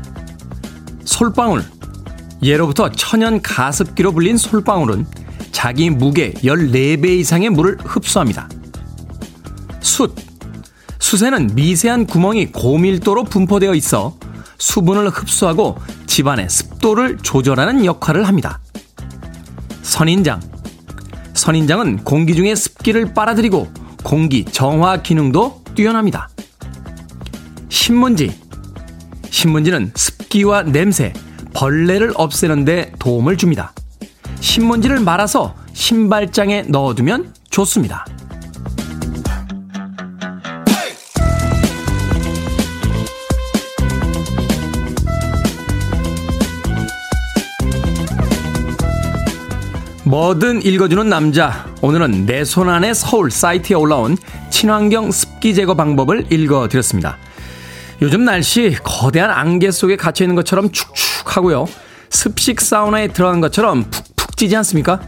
솔방울. 1.05 1.63
예로부터 2.41 2.89
천연 2.89 3.41
가습기로 3.41 4.11
불린 4.13 4.37
솔방울은 4.37 5.05
자기 5.51 5.89
무게 5.91 6.33
14배 6.33 7.19
이상의 7.19 7.51
물을 7.51 7.77
흡수합니다. 7.79 8.49
숯. 9.81 10.15
숯에는 10.97 11.51
미세한 11.53 12.07
구멍이 12.07 12.51
고밀도로 12.53 13.25
분포되어 13.25 13.75
있어 13.75 14.17
수분을 14.57 15.09
흡수하고 15.09 15.77
집안의 16.13 16.47
습도를 16.47 17.17
조절하는 17.17 17.85
역할을 17.85 18.27
합니다. 18.27 18.59
선인장. 19.81 20.41
선인장은 21.33 22.03
공기 22.03 22.35
중에 22.35 22.53
습기를 22.53 23.15
빨아들이고 23.15 23.67
공기 24.03 24.45
정화 24.45 25.01
기능도 25.01 25.63
뛰어납니다. 25.73 26.29
신문지. 27.67 28.39
신문지는 29.31 29.91
습기와 29.95 30.61
냄새, 30.61 31.13
벌레를 31.51 32.11
없애는데 32.13 32.91
도움을 32.99 33.35
줍니다. 33.35 33.73
신문지를 34.39 34.99
말아서 34.99 35.55
신발장에 35.73 36.65
넣어두면 36.67 37.33
좋습니다. 37.49 38.05
뭐든 50.05 50.65
읽어주는 50.65 51.07
남자. 51.07 51.65
오늘은 51.81 52.25
내 52.25 52.43
손 52.43 52.69
안에 52.69 52.93
서울 52.93 53.31
사이트에 53.31 53.75
올라온 53.75 54.17
친환경 54.49 55.11
습기 55.11 55.55
제거 55.55 55.75
방법을 55.75 56.31
읽어드렸습니다. 56.31 57.17
요즘 58.01 58.25
날씨 58.25 58.75
거대한 58.83 59.31
안개 59.31 59.71
속에 59.71 59.95
갇혀 59.95 60.25
있는 60.25 60.35
것처럼 60.35 60.71
축축하고요. 60.71 61.67
습식 62.09 62.59
사우나에 62.59 63.07
들어간 63.07 63.39
것처럼 63.39 63.85
푹푹 63.89 64.35
찌지 64.35 64.55
않습니까? 64.57 64.99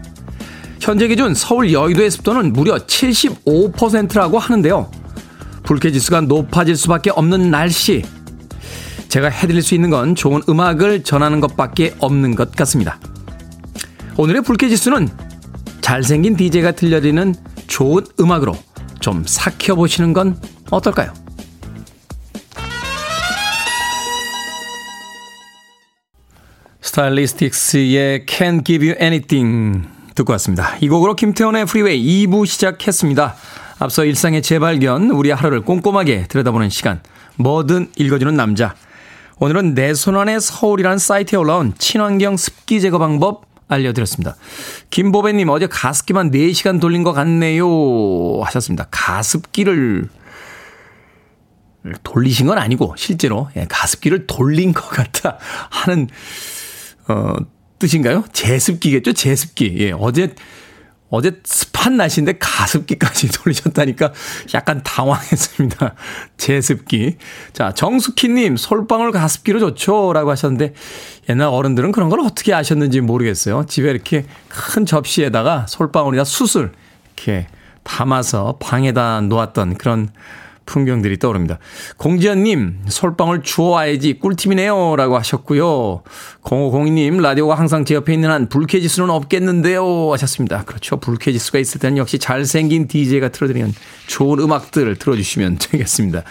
현재 0.79 1.07
기준 1.07 1.33
서울 1.33 1.73
여의도의 1.73 2.09
습도는 2.11 2.53
무려 2.53 2.77
75%라고 2.77 4.39
하는데요. 4.39 4.89
불쾌지수가 5.63 6.21
높아질 6.21 6.77
수밖에 6.77 7.09
없는 7.09 7.51
날씨. 7.51 8.03
제가 9.09 9.27
해드릴 9.29 9.61
수 9.61 9.75
있는 9.75 9.89
건 9.89 10.15
좋은 10.15 10.41
음악을 10.47 11.03
전하는 11.03 11.39
것밖에 11.41 11.95
없는 11.99 12.35
것 12.35 12.51
같습니다. 12.51 12.97
오늘의 14.17 14.43
불쾌지수는 14.43 15.09
잘생긴 15.81 16.37
DJ가 16.37 16.71
들려드리는 16.71 17.35
좋은 17.67 18.05
음악으로 18.19 18.53
좀 19.01 19.25
삭혀보시는 19.25 20.13
건 20.13 20.39
어떨까요? 20.71 21.13
스타일리스틱스의 26.79 28.25
Can't 28.25 28.63
Give 28.63 28.87
You 28.87 28.97
Anything 29.01 29.85
듣고 30.15 30.31
왔습니다. 30.33 30.77
이 30.79 30.87
곡으로 30.87 31.17
김태훈의 31.17 31.65
프리웨이 31.65 32.25
2부 32.25 32.45
시작했습니다. 32.45 33.35
앞서 33.79 34.05
일상의 34.05 34.41
재발견, 34.41 35.11
우리 35.11 35.31
하루를 35.31 35.61
꼼꼼하게 35.61 36.27
들여다보는 36.29 36.69
시간, 36.69 37.01
뭐든 37.35 37.91
읽어주는 37.97 38.33
남자. 38.33 38.75
오늘은 39.39 39.73
내 39.73 39.93
손안의 39.93 40.39
서울이라는 40.39 40.97
사이트에 40.97 41.37
올라온 41.37 41.73
친환경 41.77 42.37
습기 42.37 42.79
제거 42.79 42.97
방법 42.97 43.54
알려드렸습니다. 43.67 44.35
김보배님, 44.89 45.49
어제 45.49 45.67
가습기만 45.67 46.31
4시간 46.31 46.79
돌린 46.79 47.03
것 47.03 47.13
같네요. 47.13 48.41
하셨습니다. 48.43 48.87
가습기를 48.91 50.09
돌리신 52.03 52.47
건 52.47 52.57
아니고, 52.57 52.95
실제로, 52.97 53.49
예, 53.55 53.65
가습기를 53.67 54.27
돌린 54.27 54.73
것 54.73 54.87
같다 54.87 55.37
하는, 55.69 56.07
어, 57.07 57.35
뜻인가요? 57.79 58.23
제습기겠죠? 58.33 59.13
제습기. 59.13 59.75
예, 59.79 59.91
어제, 59.91 60.33
어제 61.15 61.39
습한 61.43 61.97
날씨인데 61.97 62.37
가습기까지 62.39 63.29
돌리셨다니까 63.33 64.11
약간 64.53 64.81
당황했습니다. 64.83 65.95
제습기. 66.37 67.17
자, 67.53 67.71
정숙희님, 67.73 68.57
솔방울 68.57 69.11
가습기로 69.11 69.59
좋죠? 69.59 70.13
라고 70.13 70.31
하셨는데, 70.31 70.73
옛날 71.29 71.47
어른들은 71.47 71.91
그런 71.91 72.09
걸 72.09 72.19
어떻게 72.19 72.53
아셨는지 72.53 73.01
모르겠어요. 73.01 73.65
집에 73.67 73.89
이렇게 73.89 74.25
큰 74.49 74.85
접시에다가 74.85 75.65
솔방울이나 75.67 76.23
숯을 76.23 76.73
이렇게 77.15 77.47
담아서 77.83 78.57
방에다 78.59 79.21
놓았던 79.21 79.75
그런 79.75 80.09
풍경들이 80.65 81.17
떠오릅니다. 81.19 81.59
공지현님, 81.97 82.85
솔방울 82.87 83.43
주워와야지 83.43 84.19
꿀팁이네요. 84.19 84.95
라고 84.95 85.17
하셨고요. 85.17 86.03
0502님, 86.41 87.21
라디오가 87.21 87.55
항상 87.55 87.85
제 87.85 87.95
옆에 87.95 88.13
있는 88.13 88.29
한 88.29 88.49
불쾌지수는 88.49 89.09
없겠는데요. 89.09 90.11
하셨습니다. 90.13 90.63
그렇죠. 90.63 90.97
불쾌지수가 90.97 91.59
있을 91.59 91.79
때는 91.79 91.97
역시 91.97 92.19
잘생긴 92.19 92.87
DJ가 92.87 93.29
틀어드리는 93.29 93.73
좋은 94.07 94.39
음악들을 94.39 94.95
들어주시면 94.97 95.57
되겠습니다. 95.71 96.23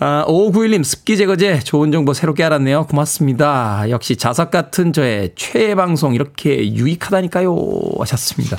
아, 0.00 0.24
5591님, 0.26 0.82
습기 0.82 1.16
제거제 1.16 1.60
좋은 1.60 1.92
정보 1.92 2.14
새롭게 2.14 2.42
알았네요. 2.42 2.86
고맙습니다. 2.86 3.86
역시 3.90 4.16
자석 4.16 4.50
같은 4.50 4.92
저의 4.92 5.32
최애 5.36 5.76
방송 5.76 6.14
이렇게 6.14 6.74
유익하다니까요. 6.74 7.56
하셨습니다. 8.00 8.56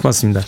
고맙습니다. 0.00 0.42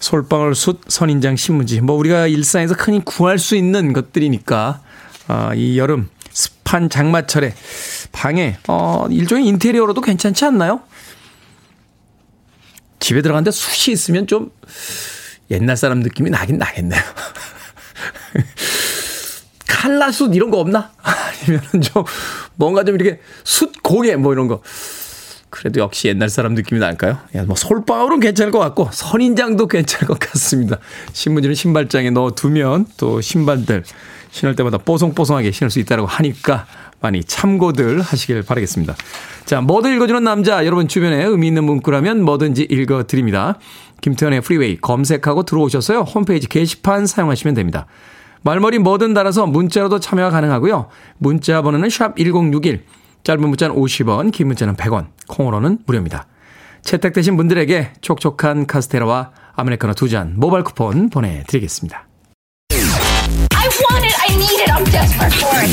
솔방울, 0.00 0.54
숯, 0.54 0.80
선인장, 0.88 1.36
신문지. 1.36 1.82
뭐 1.82 1.94
우리가 1.96 2.26
일상에서 2.26 2.74
흔히 2.74 3.04
구할 3.04 3.38
수 3.38 3.54
있는 3.54 3.92
것들이니까 3.92 4.80
아, 5.28 5.54
이 5.54 5.78
여름 5.78 6.08
습한 6.32 6.88
장마철에 6.88 7.54
방에 8.10 8.56
어, 8.66 9.06
일종의 9.10 9.46
인테리어로도 9.46 10.00
괜찮지 10.00 10.46
않나요? 10.46 10.80
집에 12.98 13.22
들어갔는데 13.22 13.50
숯이 13.50 13.92
있으면 13.92 14.26
좀 14.26 14.50
옛날 15.50 15.76
사람 15.76 16.00
느낌이 16.00 16.30
나긴 16.30 16.58
나겠네요. 16.58 17.00
칼라숯 19.66 20.34
이런 20.34 20.50
거 20.50 20.58
없나? 20.58 20.92
아니면 21.02 21.62
좀 21.82 22.04
뭔가 22.54 22.84
좀 22.84 22.94
이렇게 22.94 23.20
숯 23.44 23.82
고개 23.82 24.16
뭐 24.16 24.32
이런 24.32 24.48
거. 24.48 24.62
그래도 25.50 25.80
역시 25.80 26.08
옛날 26.08 26.28
사람 26.28 26.54
느낌이 26.54 26.80
날까요? 26.80 27.18
야, 27.34 27.44
뭐 27.44 27.56
솔방울은 27.56 28.20
괜찮을 28.20 28.52
것 28.52 28.58
같고 28.60 28.88
선인장도 28.92 29.66
괜찮을 29.66 30.06
것 30.06 30.18
같습니다. 30.18 30.78
신문지는 31.12 31.54
신발장에 31.54 32.10
넣어 32.10 32.30
두면 32.30 32.86
또 32.96 33.20
신발들 33.20 33.84
신을 34.30 34.54
때마다 34.54 34.78
뽀송뽀송하게 34.78 35.50
신을 35.50 35.70
수 35.70 35.80
있다고 35.80 36.06
하니까 36.06 36.66
많이 37.00 37.24
참고들 37.24 38.00
하시길 38.00 38.42
바라겠습니다. 38.42 38.94
자, 39.44 39.60
뭐든 39.60 39.94
읽어주는 39.96 40.22
남자 40.22 40.64
여러분 40.64 40.86
주변에 40.86 41.24
의미 41.24 41.48
있는 41.48 41.64
문구라면 41.64 42.22
뭐든지 42.22 42.68
읽어드립니다. 42.70 43.58
김태훈의 44.00 44.42
프리웨이 44.42 44.80
검색하고 44.80 45.42
들어오셔서요. 45.42 46.00
홈페이지 46.00 46.48
게시판 46.48 47.06
사용하시면 47.06 47.54
됩니다. 47.54 47.86
말머리 48.42 48.78
뭐든 48.78 49.12
달아서 49.12 49.46
문자로도 49.46 50.00
참여가 50.00 50.30
가능하고요. 50.30 50.86
문자 51.18 51.60
번호는 51.62 51.90
샵 51.90 52.16
1061, 52.16 52.84
짧은 53.24 53.40
문자는 53.48 53.74
50원, 53.76 54.32
긴 54.32 54.48
문자는 54.48 54.76
100원, 54.76 55.08
콩으로는 55.28 55.80
무료입니다. 55.86 56.26
채택되신 56.82 57.36
분들에게 57.36 57.92
촉촉한 58.00 58.66
카스테라와 58.66 59.30
아메리카노 59.54 59.94
두 59.94 60.08
잔 60.08 60.34
모바일 60.36 60.64
쿠폰 60.64 61.10
보내드리겠습니다. 61.10 62.06
I 62.72 63.68
want 63.68 64.06
it. 64.06 64.16
I 64.18 64.34
need 64.34 64.60
it. 64.62 64.70
I'm 64.72 64.84
desperate 64.90 65.34
for 65.36 65.58
it. 65.60 65.70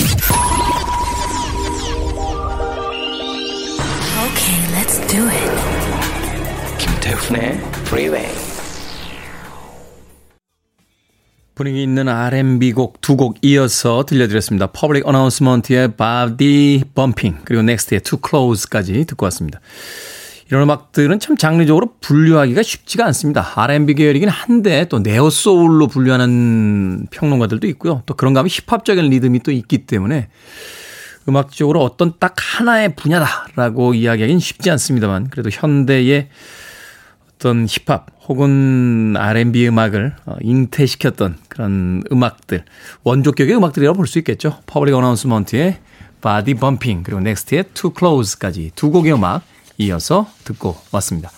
Okay, 4.27 4.60
let's 4.75 4.99
do 5.07 5.23
it. 5.29 6.77
김태훈의 6.79 7.57
Freeway. 7.88 8.46
분위기 11.58 11.82
있는 11.82 12.08
R&B 12.08 12.72
곡 12.74 13.02
두 13.02 13.17
곡 13.17 13.38
이어서 13.41 14.06
들려드렸습니다. 14.06 14.67
Public 14.67 15.04
Announcement의 15.08 15.96
Body 15.98 16.84
Bumping 16.93 17.39
그리고 17.46 17.63
Next의 17.63 18.02
Too 18.02 18.22
Close까지 18.24 19.06
듣고 19.06 19.26
왔습니다. 19.26 19.60
이런 20.50 20.63
음악들은 20.63 21.20
참 21.20 21.36
장르적으로 21.36 21.96
분류하기가 22.00 22.62
쉽지가 22.62 23.06
않습니다. 23.08 23.54
R&B 23.56 23.96
계열이긴 23.96 24.30
한데 24.30 24.86
또 24.88 25.00
네오 25.00 25.32
소울로 25.32 25.88
분류하는 25.88 27.08
평론가들도 27.10 27.67
있고요. 27.70 28.04
또 28.06 28.13
그런가 28.13 28.41
하면 28.41 28.50
힙합적인 28.50 29.10
리듬이 29.10 29.39
또 29.39 29.52
있기 29.52 29.88
때문에 29.88 30.30
음악적으로 31.28 31.84
어떤 31.84 32.13
딱 32.20 32.36
하나의 32.38 32.96
분야다라고 32.96 33.96
이야기하기는 33.96 34.39
쉽지 34.39 34.70
않습니다만 34.70 35.30
그래도 35.30 35.50
현대의 35.52 36.30
어떤 37.38 37.67
힙합 37.67 38.08
혹은 38.28 39.15
R&B 39.15 39.67
음악을 39.67 40.15
어, 40.26 40.36
잉태시켰던 40.41 41.38
그런 41.47 42.04
음악들 42.12 42.65
원조격의 43.04 43.56
음악들이라고 43.56 43.95
볼 43.95 44.08
수 44.08 44.17
있겠죠. 44.19 44.60
퍼블릭 44.65 44.95
어나운스먼트의 44.95 45.78
Body 46.21 46.56
Bumping 46.56 47.04
그리고 47.04 47.21
넥스트의 47.21 47.65
Too 47.73 47.93
Close까지 47.97 48.71
두 48.76 48.89
곡의 48.89 49.13
음악 49.13 49.43
이어서 49.78 50.28
듣고 50.45 50.76
왔습니다. 50.91 51.30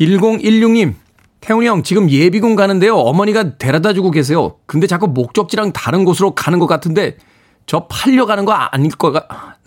1016님 0.00 0.94
태훈이 1.40 1.66
형 1.66 1.82
지금 1.82 2.08
예비군 2.10 2.56
가는데요. 2.56 2.96
어머니가 2.96 3.58
데려다 3.58 3.92
주고 3.92 4.10
계세요. 4.10 4.56
근데 4.66 4.86
자꾸 4.86 5.08
목적지랑 5.08 5.72
다른 5.72 6.04
곳으로 6.04 6.34
가는 6.34 6.58
것 6.58 6.66
같은데 6.66 7.18
저 7.66 7.86
팔려가는 7.86 8.44
거 8.46 8.52
아닐 8.52 8.90
거가 8.92 9.28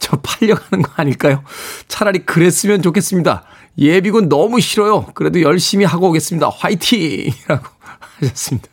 저 0.00 0.16
팔려가는 0.16 0.82
거 0.82 0.90
아닐까요? 0.96 1.44
차라리 1.86 2.20
그랬으면 2.26 2.82
좋겠습니다. 2.82 3.44
예비군 3.78 4.28
너무 4.28 4.60
싫어요. 4.60 5.06
그래도 5.14 5.40
열심히 5.40 5.84
하고 5.84 6.08
오겠습니다. 6.08 6.48
화이팅! 6.48 7.32
이라고 7.44 7.66
하셨습니다. 8.20 8.68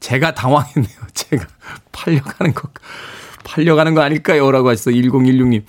제가 0.00 0.34
당황했네요. 0.34 0.96
제가 1.12 1.46
팔려가는 1.92 2.54
거, 2.54 2.70
팔려가는 3.44 3.94
거 3.94 4.00
아닐까요? 4.00 4.50
라고 4.50 4.70
하셨어. 4.70 4.90
1016님. 4.90 5.64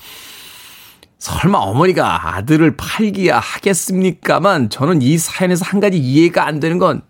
설마 1.20 1.58
어머니가 1.58 2.36
아들을 2.36 2.78
팔기야 2.78 3.40
하겠습니까만 3.40 4.70
저는 4.70 5.02
이 5.02 5.18
사연에서 5.18 5.66
한 5.66 5.80
가지 5.80 5.98
이해가 5.98 6.46
안 6.46 6.60
되는 6.60 6.78
건 6.78 7.02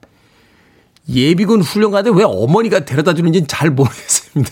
예비군 1.09 1.61
훈련 1.61 1.91
가는데 1.91 2.17
왜 2.17 2.23
어머니가 2.25 2.85
데려다 2.85 3.13
주는지는 3.13 3.47
잘 3.47 3.69
모르겠습니다. 3.69 4.51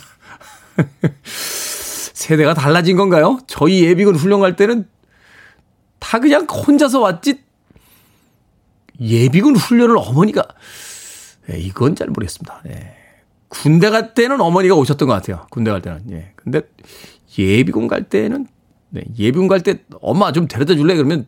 세대가 1.23 2.53
달라진 2.53 2.97
건가요? 2.97 3.39
저희 3.47 3.83
예비군 3.85 4.15
훈련 4.15 4.41
갈 4.41 4.55
때는 4.55 4.87
다 6.05 6.19
그냥 6.19 6.45
혼자서 6.45 6.99
왔지. 6.99 7.39
예비군 9.01 9.55
훈련을 9.55 9.97
어머니가 9.97 10.43
예, 11.51 11.57
이건 11.57 11.95
잘 11.95 12.07
모르겠습니다. 12.09 12.61
예. 12.67 12.95
군대 13.47 13.89
갈 13.89 14.13
때는 14.13 14.39
어머니가 14.39 14.75
오셨던 14.75 15.07
것 15.07 15.15
같아요. 15.15 15.47
군대 15.49 15.71
갈 15.71 15.81
때는. 15.81 16.11
예. 16.11 16.31
근데 16.35 16.61
예비군 17.37 17.87
갈 17.87 18.03
때는 18.03 18.47
네, 18.89 19.01
예비군 19.17 19.47
갈 19.47 19.61
때 19.61 19.79
엄마 19.99 20.31
좀 20.31 20.47
데려다 20.47 20.75
줄래? 20.75 20.95
그러면 20.95 21.25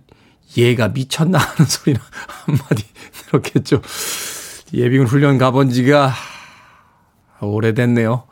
얘가 0.57 0.89
미쳤나 0.89 1.39
하는 1.39 1.65
소리나 1.67 1.99
한마디 2.45 2.85
들었겠죠. 3.25 3.81
예비군 4.73 5.07
훈련 5.07 5.37
가본 5.39 5.71
지가 5.71 6.13
오래됐네요. 7.41 8.23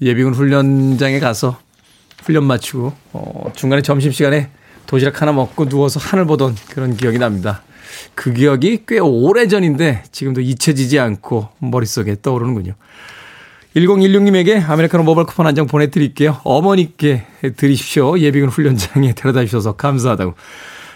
예비군 0.00 0.32
훈련장에 0.34 1.20
가서 1.20 1.60
훈련 2.24 2.44
마치고 2.44 2.92
어, 3.12 3.52
중간에 3.54 3.82
점심시간에 3.82 4.50
도시락 4.86 5.22
하나 5.22 5.32
먹고 5.32 5.68
누워서 5.68 6.00
하늘 6.00 6.26
보던 6.26 6.56
그런 6.70 6.96
기억이 6.96 7.18
납니다. 7.18 7.62
그 8.14 8.32
기억이 8.32 8.84
꽤 8.86 8.98
오래전인데 8.98 10.04
지금도 10.12 10.40
잊혀지지 10.40 10.98
않고 10.98 11.48
머릿속에 11.58 12.16
떠오르는군요. 12.20 12.74
1016님에게 13.74 14.68
아메리카노 14.68 15.02
모바일 15.04 15.26
쿠폰 15.26 15.46
한 15.46 15.54
장 15.54 15.66
보내드릴게요. 15.66 16.40
어머니께 16.44 17.24
드리십시오. 17.56 18.18
예비군 18.18 18.50
훈련장에 18.50 19.14
데려다 19.14 19.40
주셔서 19.44 19.72
감사하다고. 19.72 20.34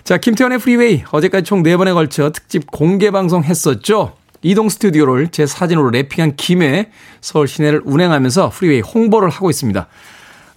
자, 0.04 0.18
김태훈의 0.18 0.58
프리웨이. 0.58 1.02
어제까지 1.10 1.44
총 1.44 1.62
4번에 1.62 1.94
걸쳐 1.94 2.30
특집 2.30 2.70
공개 2.70 3.10
방송 3.10 3.42
했었죠. 3.44 4.14
이동 4.42 4.68
스튜디오를 4.68 5.28
제 5.28 5.46
사진으로 5.46 5.90
wrapping한 5.90 6.34
김에 6.36 6.90
서울 7.20 7.48
시내를 7.48 7.82
운행하면서 7.84 8.50
프리웨이 8.50 8.80
홍보를 8.80 9.30
하고 9.30 9.50
있습니다. 9.50 9.88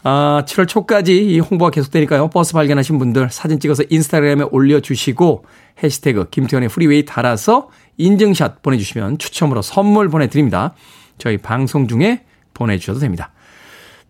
아, 0.04 0.44
7월 0.46 0.68
초까지 0.68 1.18
이 1.18 1.40
홍보가 1.40 1.72
계속되니까요. 1.72 2.30
버스 2.30 2.54
발견하신 2.54 3.00
분들 3.00 3.30
사진 3.32 3.60
찍어서 3.60 3.84
인스타그램에 3.90 4.46
올려주시고 4.50 5.46
해시태그 5.84 6.30
김태훈의 6.30 6.70
프리웨이 6.70 7.06
달아서 7.06 7.70
인증샷 7.98 8.62
보내주시면 8.62 9.18
추첨으로 9.18 9.62
선물 9.62 10.10
보내드립니다. 10.10 10.74
저희 11.18 11.38
방송 11.38 11.88
중에 11.88 12.24
보내주셔도 12.54 13.00
됩니다. 13.00 13.32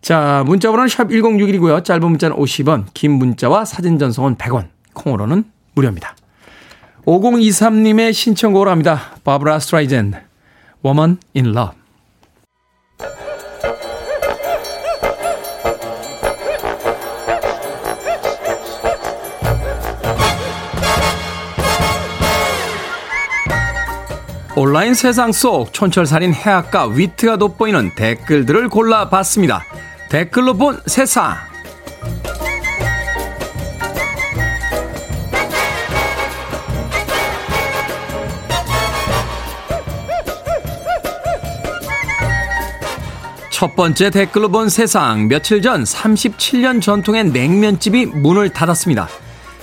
자, 0.00 0.44
문자 0.46 0.70
번호는 0.70 0.88
샵 0.88 1.08
1061이고요. 1.08 1.84
짧은 1.84 2.00
문자는 2.00 2.36
50원, 2.36 2.86
긴 2.94 3.12
문자와 3.12 3.64
사진 3.64 3.98
전송은 3.98 4.36
100원, 4.36 4.68
콩으로는 4.94 5.44
무료입니다. 5.74 6.16
5023님의 7.04 8.12
신청곡으로 8.12 8.70
합니다. 8.70 9.12
바브라 9.24 9.58
스트라이젠, 9.58 10.14
Woman 10.84 11.18
in 11.36 11.46
Love. 11.48 11.80
온라인 24.62 24.92
세상 24.92 25.32
속 25.32 25.72
촌철살인 25.72 26.34
해학과 26.34 26.84
위트가 26.84 27.38
돋보이는 27.38 27.94
댓글들을 27.94 28.68
골라봤습니다. 28.68 29.64
댓글로 30.10 30.52
본 30.52 30.78
세상. 30.84 31.34
첫 43.50 43.74
번째 43.74 44.10
댓글로 44.10 44.50
본 44.50 44.68
세상. 44.68 45.26
며칠 45.28 45.62
전 45.62 45.84
37년 45.84 46.82
전통의 46.82 47.30
냉면집이 47.30 48.04
문을 48.04 48.50
닫았습니다. 48.50 49.08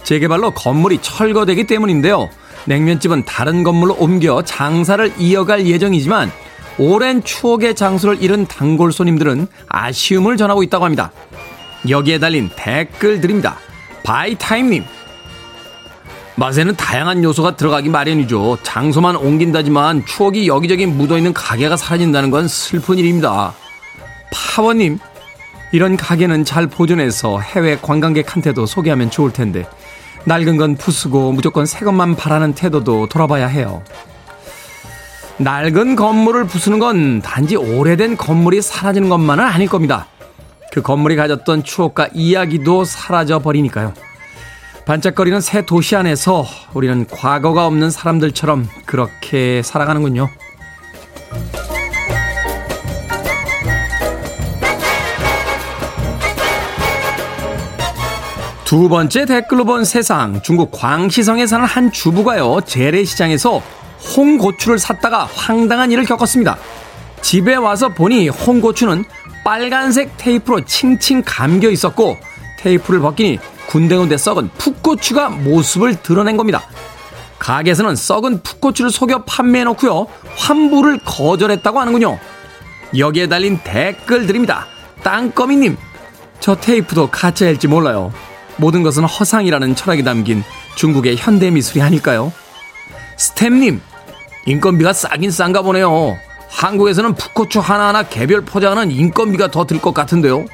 재개발로 0.02 0.56
건물이 0.56 1.04
철거되기 1.04 1.68
때문인데요. 1.68 2.32
냉면집은 2.68 3.24
다른 3.24 3.64
건물로 3.64 3.96
옮겨 3.96 4.42
장사를 4.44 5.14
이어갈 5.18 5.66
예정이지만 5.66 6.32
오랜 6.78 7.24
추억의 7.24 7.76
장소를 7.76 8.22
잃은 8.22 8.46
단골 8.46 8.92
손님들은 8.92 9.48
아쉬움을 9.68 10.38
전하고 10.38 10.64
있다고 10.64 10.86
합니다. 10.86 11.12
여기에 11.90 12.20
달린 12.20 12.50
댓글들입니다. 12.56 13.58
바이타임님. 14.04 14.84
맛에는 16.36 16.76
다양한 16.76 17.24
요소가 17.24 17.56
들어가기 17.56 17.90
마련이죠. 17.90 18.60
장소만 18.62 19.16
옮긴다지만 19.16 20.06
추억이 20.06 20.48
여기저기 20.48 20.86
묻어있는 20.86 21.34
가게가 21.34 21.78
사라진다는 21.78 22.30
건 22.30 22.48
슬픈 22.48 23.00
일입니다. 23.00 23.54
파워님. 24.32 25.00
이런 25.72 25.98
가게는 25.98 26.46
잘 26.46 26.68
보존해서 26.68 27.40
해외 27.40 27.78
관광객한테도 27.82 28.66
소개하면 28.66 29.10
좋을 29.10 29.34
텐데 29.34 29.68
낡은 30.28 30.58
건 30.58 30.76
부수고 30.76 31.32
무조건 31.32 31.66
새 31.66 31.86
것만 31.86 32.18
바라는 32.18 32.54
태도도 32.54 33.08
돌아봐야 33.08 33.48
해요. 33.48 33.82
낡은 35.38 35.96
건물을 35.96 36.44
부수는 36.48 36.80
건 36.80 37.22
단지 37.22 37.56
오래된 37.56 38.18
건물이 38.18 38.62
사라지는 38.62 39.08
것만은 39.08 39.46
아닐 39.46 39.70
겁니다. 39.70 40.08
그 40.74 40.82
건물이 40.82 41.16
가졌던 41.16 41.64
추억과 41.64 42.10
이야기도 42.14 42.84
사라져 42.84 43.40
버리니까요. 43.40 43.94
반짝거리는 44.86 45.40
새 45.40 45.66
도시 45.66 45.96
안에서 45.96 46.46
우리는 46.74 47.08
과거가 47.08 47.66
없는 47.66 47.90
사람들처럼 47.90 48.68
그렇게 48.86 49.62
살아가는군요. 49.64 50.28
두 58.68 58.90
번째 58.90 59.26
댓글로 59.26 59.64
본 59.64 59.86
세상. 59.86 60.42
중국 60.42 60.72
광시성에 60.74 61.48
사는 61.48 61.66
한 61.66 61.90
주부가요, 61.90 62.60
재래시장에서 62.66 63.62
홍고추를 64.14 64.78
샀다가 64.78 65.24
황당한 65.24 65.90
일을 65.94 66.04
겪었습니다. 66.04 66.58
집에 67.22 67.56
와서 67.56 67.88
보니 67.88 68.28
홍고추는 68.28 69.06
빨간색 69.46 70.18
테이프로 70.18 70.66
칭칭 70.66 71.24
감겨 71.26 71.70
있었고, 71.70 72.18
테이프를 72.60 73.00
벗기니 73.00 73.40
군데군데 73.68 74.18
썩은 74.18 74.50
풋고추가 74.58 75.30
모습을 75.30 76.02
드러낸 76.04 76.36
겁니다. 76.36 76.62
가게에서는 77.40 77.96
썩은 77.96 78.44
풋고추를 78.44 78.92
속여 78.92 79.24
판매해 79.24 79.64
놓고요, 79.64 80.08
환불을 80.36 81.00
거절했다고 81.06 81.80
하는군요. 81.80 82.20
여기에 82.98 83.28
달린 83.28 83.62
댓글들입니다. 83.64 84.68
땅거미님, 85.04 85.78
저 86.42 86.54
테이프도 86.54 87.08
가짜일지 87.12 87.70
몰라요. 87.70 88.12
모든 88.58 88.84
것은 88.84 89.04
허상이라는 89.06 89.76
철학이 89.76 90.04
담긴 90.04 90.44
중국의 90.76 91.16
현대 91.18 91.50
미술이 91.52 91.82
아닐까요? 91.82 92.32
스템님, 93.18 93.82
인건비가 94.46 94.94
싸긴 94.94 95.32
싼가 95.32 95.62
보네요. 95.62 96.18
한국에서는 96.50 97.16
풋고추 97.16 97.60
하나하나 97.60 98.04
개별 98.04 98.42
포장하는 98.42 98.92
인건비가 98.92 99.52
더 99.52 99.66
들 99.66 99.80
것 99.80 99.94
같은데요. 99.94 100.46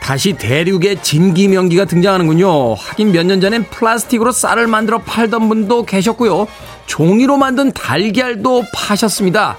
다시 0.00 0.34
대륙의 0.34 1.02
진기명기가 1.02 1.84
등장하는군요. 1.84 2.74
하긴 2.74 3.10
몇 3.12 3.24
년 3.26 3.40
전엔 3.40 3.64
플라스틱으로 3.70 4.30
쌀을 4.30 4.68
만들어 4.68 4.98
팔던 4.98 5.48
분도 5.48 5.84
계셨고요. 5.84 6.46
종이로 6.86 7.36
만든 7.36 7.72
달걀도 7.72 8.64
파셨습니다. 8.72 9.56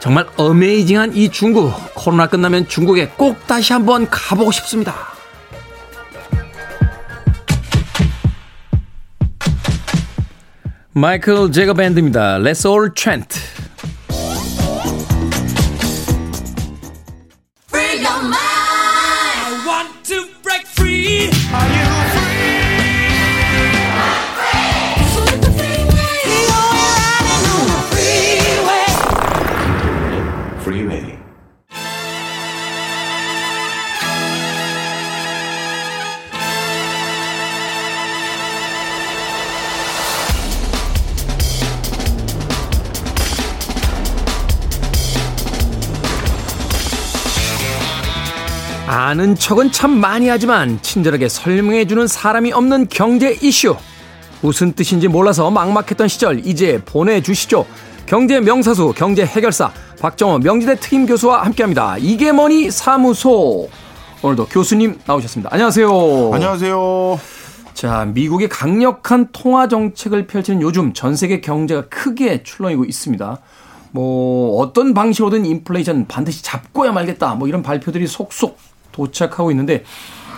정말 0.00 0.26
어메이징한 0.36 1.14
이 1.14 1.28
중국. 1.30 1.74
코로나 1.94 2.26
끝나면 2.26 2.68
중국에 2.68 3.08
꼭 3.18 3.46
다시 3.46 3.74
한번 3.74 4.08
가보고 4.08 4.50
싶습니다. 4.50 5.09
마이클 10.92 11.52
제거 11.52 11.72
밴드입니다. 11.72 12.38
Let's 12.38 12.68
all 12.68 12.90
chant. 12.96 13.38
아는 49.10 49.34
척은 49.34 49.72
참 49.72 49.98
많이 49.98 50.28
하지만 50.28 50.80
친절하게 50.82 51.28
설명해주는 51.28 52.06
사람이 52.06 52.52
없는 52.52 52.86
경제 52.88 53.36
이슈. 53.42 53.74
무슨 54.40 54.72
뜻인지 54.72 55.08
몰라서 55.08 55.50
막막했던 55.50 56.06
시절 56.06 56.46
이제 56.46 56.80
보내주시죠. 56.84 57.66
경제 58.06 58.38
명사수, 58.38 58.94
경제 58.96 59.26
해결사 59.26 59.72
박정호 59.98 60.38
명지대 60.38 60.76
특임 60.76 61.06
교수와 61.06 61.42
함께합니다. 61.42 61.96
이게 61.98 62.30
뭐니 62.30 62.70
사무소. 62.70 63.68
오늘도 64.22 64.46
교수님 64.46 65.00
나오셨습니다. 65.04 65.50
안녕하세요. 65.52 66.30
안녕하세요. 66.32 67.18
자, 67.74 68.04
미국의 68.14 68.48
강력한 68.48 69.26
통화 69.32 69.66
정책을 69.66 70.28
펼치는 70.28 70.62
요즘 70.62 70.92
전 70.92 71.16
세계 71.16 71.40
경제가 71.40 71.88
크게 71.88 72.44
출렁이고 72.44 72.84
있습니다. 72.84 73.38
뭐 73.90 74.60
어떤 74.60 74.94
방식으로든 74.94 75.46
인플레이션 75.46 76.06
반드시 76.06 76.44
잡고야 76.44 76.92
말겠다. 76.92 77.34
뭐 77.34 77.48
이런 77.48 77.64
발표들이 77.64 78.06
속속 78.06 78.69
도착하고 78.92 79.50
있는데 79.50 79.84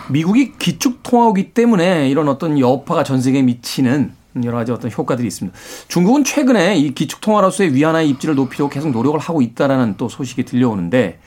미국이 0.09 0.53
기축 0.57 1.01
통화이기 1.03 1.53
때문에 1.53 2.09
이런 2.09 2.27
어떤 2.27 2.59
여파가 2.59 3.03
전 3.03 3.21
세계에 3.21 3.41
미치는 3.41 4.13
여러 4.43 4.57
가지 4.57 4.71
어떤 4.71 4.91
효과들이 4.91 5.27
있습니다. 5.27 5.57
중국은 5.87 6.23
최근에 6.23 6.75
이 6.77 6.93
기축 6.93 7.21
통화로서의 7.21 7.73
위안화의 7.73 8.09
입지를 8.09 8.35
높이려고 8.35 8.69
계속 8.69 8.91
노력을 8.91 9.19
하고 9.19 9.41
있다라는 9.41 9.95
또 9.97 10.09
소식이 10.09 10.43
들려오는데 10.43 11.19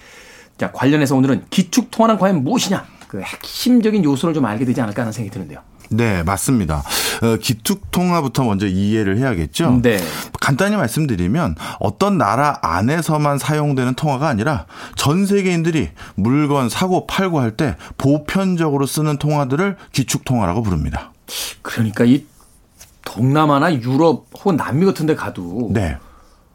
자, 0.59 0.73
관련해서 0.73 1.15
오늘은 1.17 1.45
기축 1.51 1.91
통화는 1.91 2.19
과연 2.19 2.43
무엇이냐? 2.43 2.87
그 3.09 3.21
핵심적인 3.21 4.05
요소를 4.05 4.35
좀 4.35 4.45
알게 4.45 4.65
되지 4.65 4.81
않을까 4.81 5.03
하는 5.03 5.12
생각이 5.12 5.33
드는데요. 5.33 5.61
네, 5.90 6.22
맞습니다. 6.22 6.83
어, 7.22 7.37
기축통화부터 7.37 8.44
먼저 8.44 8.66
이해를 8.66 9.18
해야겠죠. 9.18 9.81
네. 9.83 9.99
간단히 10.40 10.77
말씀드리면 10.77 11.57
어떤 11.81 12.18
나라 12.18 12.59
안에서만 12.62 13.38
사용되는 13.38 13.94
통화가 13.94 14.29
아니라 14.29 14.66
전 14.96 15.27
세계인들이 15.27 15.90
물건 16.14 16.68
사고 16.68 17.07
팔고 17.07 17.40
할 17.40 17.57
때 17.57 17.77
보편적으로 17.96 18.85
쓰는 18.87 19.16
통화들을 19.16 19.77
기축통화라고 19.92 20.62
부릅니다. 20.62 21.12
그러니까 21.62 22.05
이 22.05 22.27
동남아나 23.05 23.72
유럽 23.75 24.27
혹은 24.35 24.57
남미 24.57 24.85
같은 24.85 25.07
데 25.07 25.14
가도 25.14 25.70
네. 25.72 25.96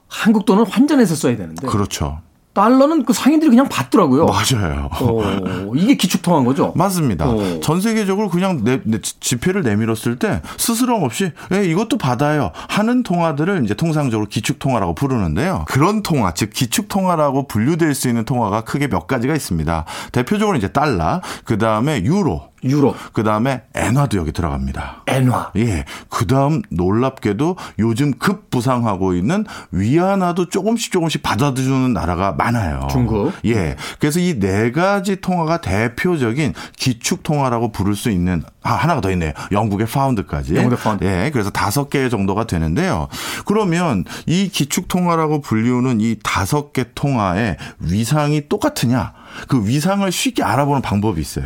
한국 0.08 0.46
돈을 0.46 0.66
환전해서 0.70 1.16
써야 1.16 1.36
되는데 1.38 1.66
그렇죠. 1.68 2.20
달러는 2.54 3.06
그 3.06 3.14
상인들이 3.14 3.50
그냥 3.50 3.70
받더라고요. 3.70 4.26
맞아요. 4.26 4.90
어, 5.00 5.72
이게 5.76 5.96
기축 5.96 6.22
통화인 6.22 6.46
거죠? 6.46 6.74
맞습니다. 6.76 7.30
어. 7.30 7.60
전 7.62 7.80
세계적으로 7.80 8.30
그냥 8.30 8.64
내, 8.64 8.82
내 8.84 9.00
지폐를 9.02 9.64
내밀었을 9.64 10.18
때 10.18 10.42
스스럼 10.58 11.04
없이 11.04 11.32
예, 11.54 11.64
이것도 11.66 11.98
받아요 11.98 12.52
하는 12.68 13.04
통화들을 13.04 13.64
이제 13.64 13.74
통상적으로 13.74 14.28
기축 14.28 14.60
통화라고 14.60 14.96
부르는데요. 14.96 15.66
그런 15.68 16.04
통화, 16.04 16.34
즉 16.34 16.52
기축 16.52 16.90
통화라고 16.90 17.48
분류될 17.48 17.96
수 17.96 18.10
있는 18.10 18.26
통화가 18.26 18.62
크게 18.62 18.88
몇 18.88 19.08
가지가 19.08 19.34
있습니다. 19.34 19.86
대표적으로 20.12 20.58
이제 20.58 20.68
달러, 20.68 21.22
그 21.46 21.58
다음에 21.58 22.04
유로, 22.04 22.51
유로, 22.64 22.96
그 23.14 23.24
다음에 23.24 23.64
엔화도 23.74 24.18
여기 24.18 24.32
들어갑니다. 24.32 25.04
엔화. 25.08 25.52
예. 25.58 25.86
그 26.10 26.28
다음 26.28 26.62
놀랍게도 26.70 27.56
요즘 27.80 28.14
급 28.20 28.50
부상하고 28.52 29.14
있는 29.14 29.46
위안화도 29.72 30.50
조금씩 30.50 30.92
조금씩 30.92 31.24
받아주는 31.24 31.94
나라가 31.94 32.32
많아요. 32.34 32.88
중국. 32.92 33.32
예. 33.46 33.76
그래서 34.00 34.20
이 34.20 34.40
네 34.40 34.72
가지 34.72 35.18
통화가 35.22 35.62
대표적인 35.62 36.54
기축 36.78 37.24
통화라고 37.24 37.72
부를 37.72 37.96
수 37.96 38.10
있는 38.10 38.44
아, 38.64 38.74
하나가 38.74 39.02
더 39.02 39.12
있네요. 39.12 39.32
영국의 39.52 39.88
파운드까지. 39.88 40.56
영국의 40.56 40.78
파운드. 40.78 41.04
예. 41.04 41.30
그래서 41.32 41.50
다섯 41.50 41.90
개 41.90 42.10
정도가 42.10 42.46
되는데요. 42.46 43.08
그러면 43.46 44.06
이 44.26 44.50
기축 44.50 44.88
통화라고 44.88 45.42
불리우는 45.42 46.02
이 46.02 46.16
다섯 46.24 46.74
개 46.74 46.86
통화의 46.96 47.58
위상이 47.80 48.48
똑같으냐? 48.50 49.14
그 49.48 49.66
위상을 49.66 50.12
쉽게 50.12 50.44
알아보는 50.44 50.82
방법이 50.82 51.22
있어요. 51.22 51.46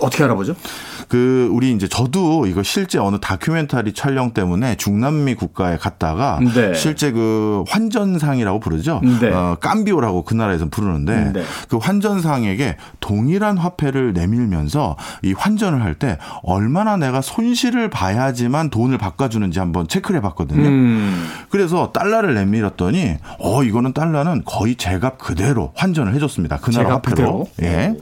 어떻게 0.00 0.24
알아보죠? 0.24 0.54
그 1.08 1.48
우리 1.52 1.72
이제 1.72 1.88
저도 1.88 2.46
이거 2.46 2.62
실제 2.62 2.98
어느 2.98 3.18
다큐멘터리 3.20 3.92
촬영 3.94 4.32
때문에 4.32 4.76
중남미 4.76 5.34
국가에 5.34 5.76
갔다가 5.76 6.38
네. 6.54 6.74
실제 6.74 7.10
그 7.12 7.64
환전상이라고 7.68 8.60
부르죠. 8.60 9.00
네. 9.20 9.30
어, 9.30 9.56
깜비오라고 9.60 10.24
그 10.24 10.34
나라에서 10.34 10.68
부르는데 10.68 11.32
네. 11.32 11.42
그 11.68 11.78
환전상에게 11.78 12.76
동일한 13.00 13.58
화폐를 13.58 14.12
내밀면서 14.12 14.96
이 15.22 15.32
환전을 15.32 15.82
할 15.82 15.98
때 15.98 16.16
얼마나 16.44 16.96
내가 16.96 17.20
손실을 17.20 17.90
봐야지만 17.90 18.70
돈을 18.70 18.98
바꿔주는지 18.98 19.58
한번 19.58 19.88
체크를 19.88 20.18
해봤거든요. 20.18 20.68
음, 20.68 21.26
그래서 21.50 21.90
달러를 21.92 22.34
내밀었더니 22.34 23.16
어 23.40 23.64
이거는 23.64 23.94
달러는 23.94 24.42
거의 24.44 24.76
제값 24.76 25.18
그대로 25.18 25.72
환전을 25.74 26.14
해줬습니다. 26.14 26.58
그 26.58 26.70
나라 26.70 26.96
화폐로. 26.96 27.16
그대로? 27.16 27.48
예. 27.62 27.96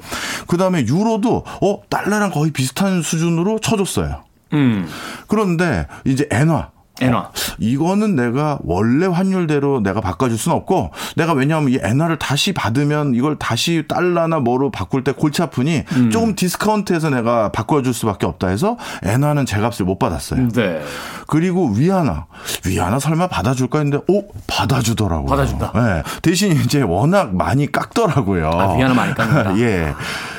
그 0.47 0.59
다음에 0.59 0.83
유로도 0.83 1.45
어 1.63 1.81
달러랑 1.89 2.33
거의 2.33 2.51
비슷한 2.51 2.96
수준으로 3.03 3.59
쳐줬어요. 3.59 4.25
음. 4.53 4.89
그런데 5.27 5.87
이제 6.05 6.29
엔화 6.31 6.71
엔화. 7.01 7.31
이거는 7.59 8.17
내가 8.17 8.59
원래 8.63 9.07
환율대로 9.07 9.81
내가 9.81 10.01
바꿔줄 10.01 10.39
수는 10.39 10.57
없고 10.57 10.93
내가 11.17 11.35
왜냐하면 11.35 11.71
이 11.71 11.79
엔화를 11.83 12.19
다시 12.19 12.53
받으면 12.53 13.15
이걸 13.15 13.37
다시 13.37 13.85
달러나 13.87 14.39
뭐로 14.39 14.71
바꿀 14.71 15.05
때 15.05 15.13
골치 15.13 15.43
아프니 15.43 15.85
음. 15.93 16.11
조금 16.11 16.35
디스카운트해서 16.35 17.11
내가 17.11 17.53
바꿔줄 17.53 17.93
수밖에 17.93 18.27
없다 18.27 18.49
해서 18.49 18.79
엔화는 19.03 19.45
제 19.45 19.61
값을 19.61 19.85
못 19.85 19.99
받았어요. 19.99 20.49
네. 20.49 20.81
그리고 21.27 21.69
위안화, 21.69 22.27
위안화 22.67 22.99
설마 22.99 23.27
받아줄까 23.27 23.79
했는데, 23.79 24.03
오 24.09 24.29
받아주더라고요. 24.47 25.27
받아준다. 25.27 25.73
네. 25.75 26.03
대신 26.23 26.53
이제 26.53 26.81
워낙 26.83 27.35
많이 27.35 27.71
깎더라고요. 27.71 28.49
아, 28.49 28.77
위안화 28.77 28.95
많이 28.95 29.15
깎는다. 29.15 29.59
예. 29.61 29.93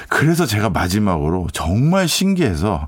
그래서 0.09 0.45
제가 0.45 0.69
마지막으로 0.69 1.47
정말 1.53 2.07
신기해서 2.07 2.87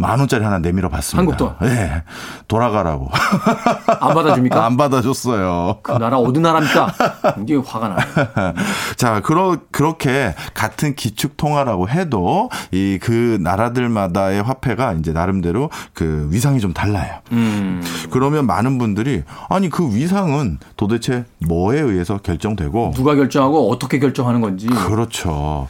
만 0.00 0.18
원짜리 0.20 0.44
하나 0.44 0.58
내밀어 0.58 0.88
봤습니다. 0.88 1.18
한국 1.18 1.36
돈? 1.36 1.68
예. 1.68 2.02
돌아가라고. 2.46 3.10
안 4.00 4.14
받아줍니까? 4.14 4.64
안 4.64 4.76
받아줬어요. 4.76 5.78
그 5.82 5.92
나라 5.92 6.18
어느 6.18 6.38
나라입니까? 6.38 6.94
이게 7.42 7.56
화가 7.56 7.88
나요. 7.88 8.54
자, 8.96 9.20
그러, 9.20 9.56
그렇게 9.72 10.34
같은 10.54 10.94
기축 10.94 11.36
통화라고 11.36 11.88
해도 11.88 12.48
이 12.72 12.98
그 13.00 13.38
나라들마다의 13.40 14.42
화폐가 14.42 14.92
이제 14.94 15.12
나름대로 15.12 15.70
그 15.94 16.28
위상이 16.30 16.60
좀 16.60 16.72
달라요. 16.72 17.20
음. 17.32 17.82
그러면 18.10 18.46
많은 18.46 18.76
분들이 18.78 19.22
아니 19.48 19.68
그 19.70 19.94
위상은 19.94 20.58
도대체 20.76 21.24
뭐에 21.46 21.80
의해서 21.80 22.18
결정되고 22.18 22.92
누가 22.94 23.14
결정하고 23.14 23.70
어떻게 23.70 23.98
결정하는 23.98 24.40
건지. 24.40 24.66
그렇죠. 24.66 25.68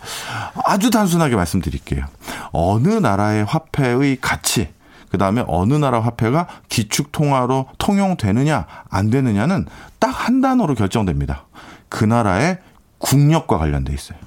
아주 0.65 0.91
단순하게 0.91 1.37
말씀드릴게요. 1.37 2.05
어느 2.53 2.89
나라의 2.89 3.45
화폐의 3.45 4.18
가치 4.21 4.69
그 5.11 5.17
다음에 5.19 5.43
어느 5.49 5.73
나라 5.75 6.01
화폐가 6.01 6.47
기축 6.69 7.13
통화로 7.13 7.69
통용되느냐 7.79 8.67
안 8.91 9.11
되느냐는 9.11 9.67
딱 9.99 10.09
한 10.29 10.41
단어로 10.43 10.75
결정됩니다. 10.75 11.47
그 11.89 12.05
나라의 12.05 12.59
국력과 12.99 13.57
관련돼 13.57 13.95
있어요. 13.95 14.19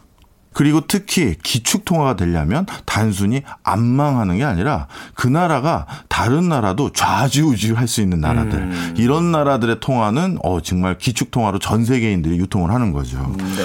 그리고 0.54 0.82
특히 0.88 1.36
기축 1.44 1.86
통화가 1.86 2.16
되려면 2.16 2.66
단순히 2.86 3.44
안 3.64 3.82
망하는 3.86 4.38
게 4.38 4.44
아니라 4.44 4.88
그 5.14 5.28
나라가 5.28 5.86
다른 6.10 6.50
나라도 6.50 6.92
좌지우지 6.92 7.74
할 7.74 7.88
수 7.88 8.02
있는 8.02 8.20
나라들 8.20 8.60
음. 8.60 8.94
이런 8.98 9.32
나라들의 9.32 9.80
통화는 9.80 10.39
어 10.44 10.60
정말 10.62 10.98
기축 10.98 11.32
통화로 11.32 11.60
전 11.60 11.86
세계인들이 11.86 12.38
유통을 12.39 12.72
하는 12.72 12.92
거죠. 12.92 13.34
네. 13.38 13.64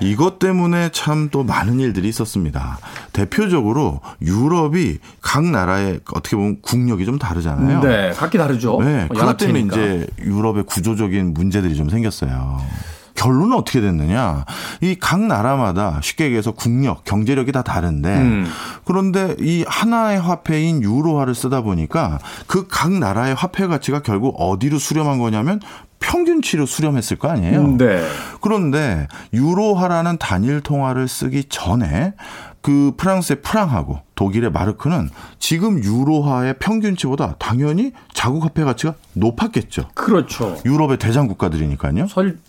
이것 0.00 0.38
때문에 0.38 0.90
참 0.92 1.28
또 1.30 1.42
많은 1.44 1.80
일들이 1.80 2.08
있었습니다. 2.08 2.78
대표적으로 3.16 4.00
유럽이 4.20 4.98
각 5.22 5.42
나라의 5.42 6.00
어떻게 6.12 6.36
보면 6.36 6.58
국력이 6.60 7.06
좀 7.06 7.18
다르잖아요. 7.18 7.80
네. 7.80 8.10
각기 8.14 8.36
다르죠. 8.36 8.78
네, 8.82 9.08
그것 9.10 9.36
때문에. 9.38 9.60
이제 9.60 10.06
유럽의 10.20 10.64
구조적인 10.64 11.32
문제들이 11.32 11.74
좀 11.76 11.88
생겼어요. 11.88 12.60
결론은 13.14 13.56
어떻게 13.56 13.80
됐느냐? 13.80 14.44
이 14.82 14.94
각 15.00 15.20
나라마다 15.22 16.00
쉽게 16.02 16.24
얘기해서 16.26 16.52
국력, 16.52 17.04
경제력이 17.04 17.50
다 17.52 17.62
다른데 17.62 18.08
음. 18.18 18.46
그런데 18.84 19.34
이 19.40 19.64
하나의 19.66 20.20
화폐인 20.20 20.82
유로화를 20.82 21.34
쓰다 21.34 21.62
보니까 21.62 22.18
그 22.46 22.68
각 22.68 22.92
나라의 22.92 23.34
화폐 23.34 23.66
가치가 23.66 24.00
결국 24.02 24.36
어디로 24.38 24.78
수렴한 24.78 25.18
거냐면 25.18 25.60
평균치로 25.98 26.66
수렴했을 26.66 27.16
거 27.16 27.28
아니에요. 27.28 27.76
네. 27.78 28.06
그런데 28.42 29.08
유로화라는 29.32 30.18
단일 30.18 30.60
통화를 30.60 31.08
쓰기 31.08 31.44
전에 31.48 32.12
그 32.66 32.90
프랑스의 32.96 33.42
프랑하고 33.42 34.00
독일의 34.16 34.50
마르크는 34.50 35.08
지금 35.38 35.78
유로화의 35.84 36.58
평균치보다 36.58 37.36
당연히 37.38 37.92
자국 38.12 38.42
화폐 38.42 38.64
가치가 38.64 38.94
높았겠죠. 39.12 39.90
그렇죠. 39.94 40.56
유럽의 40.66 40.96
대장 40.98 41.28
국가들이니까요. 41.28 42.08
사실 42.08 42.40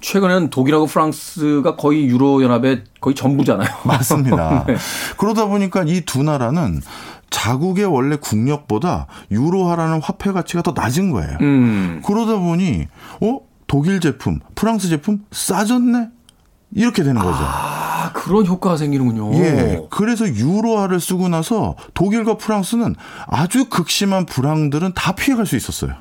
최근에는 0.00 0.48
독일하고 0.48 0.86
프랑스가 0.86 1.76
거의 1.76 2.06
유로 2.06 2.42
연합의 2.42 2.84
거의 3.02 3.14
전부잖아요. 3.14 3.68
맞습니다. 3.84 4.64
그러다 5.18 5.44
보니까 5.44 5.84
이 5.86 6.00
두 6.06 6.22
나라는 6.22 6.80
자국의 7.28 7.84
원래 7.84 8.16
국력보다 8.16 9.08
유로화라는 9.30 10.00
화폐 10.00 10.32
가치가 10.32 10.62
더 10.62 10.72
낮은 10.74 11.10
거예요. 11.10 11.36
음. 11.42 12.00
그러다 12.06 12.38
보니 12.38 12.86
어 13.20 13.40
독일 13.66 14.00
제품, 14.00 14.40
프랑스 14.54 14.88
제품 14.88 15.18
싸졌네 15.30 16.08
이렇게 16.74 17.02
되는 17.02 17.20
거죠. 17.20 17.38
아, 17.40 18.12
그런 18.12 18.46
효과가 18.46 18.76
생기는군요. 18.76 19.34
예. 19.34 19.82
그래서 19.90 20.26
유로화를 20.26 21.00
쓰고 21.00 21.28
나서 21.28 21.76
독일과 21.94 22.36
프랑스는 22.36 22.94
아주 23.26 23.68
극심한 23.68 24.26
불황들은 24.26 24.92
다 24.94 25.12
피해갈 25.14 25.46
수 25.46 25.56
있었어요. 25.56 25.94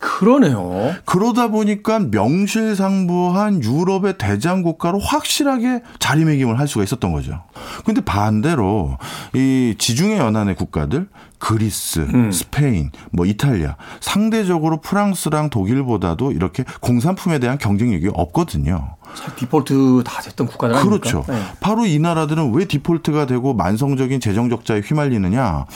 그러네요. 0.00 0.94
그러다 1.04 1.48
보니까 1.48 1.98
명실상부한 2.00 3.62
유럽의 3.62 4.16
대장 4.18 4.62
국가로 4.62 4.98
확실하게 4.98 5.82
자리매김을 5.98 6.58
할 6.58 6.66
수가 6.66 6.82
있었던 6.84 7.12
거죠. 7.12 7.42
근데 7.84 8.00
반대로 8.00 8.96
이 9.34 9.74
지중해 9.78 10.18
연안의 10.18 10.56
국가들 10.56 11.08
그리스, 11.38 12.06
스페인, 12.32 12.90
뭐 13.12 13.24
이탈리아 13.26 13.76
상대적으로 14.00 14.80
프랑스랑 14.80 15.50
독일보다도 15.50 16.32
이렇게 16.32 16.64
공산품에 16.80 17.38
대한 17.38 17.58
경쟁력이 17.58 18.10
없거든요. 18.12 18.96
사 19.14 19.34
디폴트 19.34 20.04
다 20.04 20.20
됐던 20.22 20.46
국가들 20.46 20.76
아닙니까? 20.76 21.00
그렇죠. 21.00 21.24
네. 21.32 21.42
바로 21.60 21.84
이 21.84 21.98
나라들은 21.98 22.52
왜 22.54 22.64
디폴트가 22.66 23.26
되고 23.26 23.54
만성적인 23.54 24.20
재정 24.20 24.48
적자에 24.48 24.80
휘말리느냐? 24.80 25.66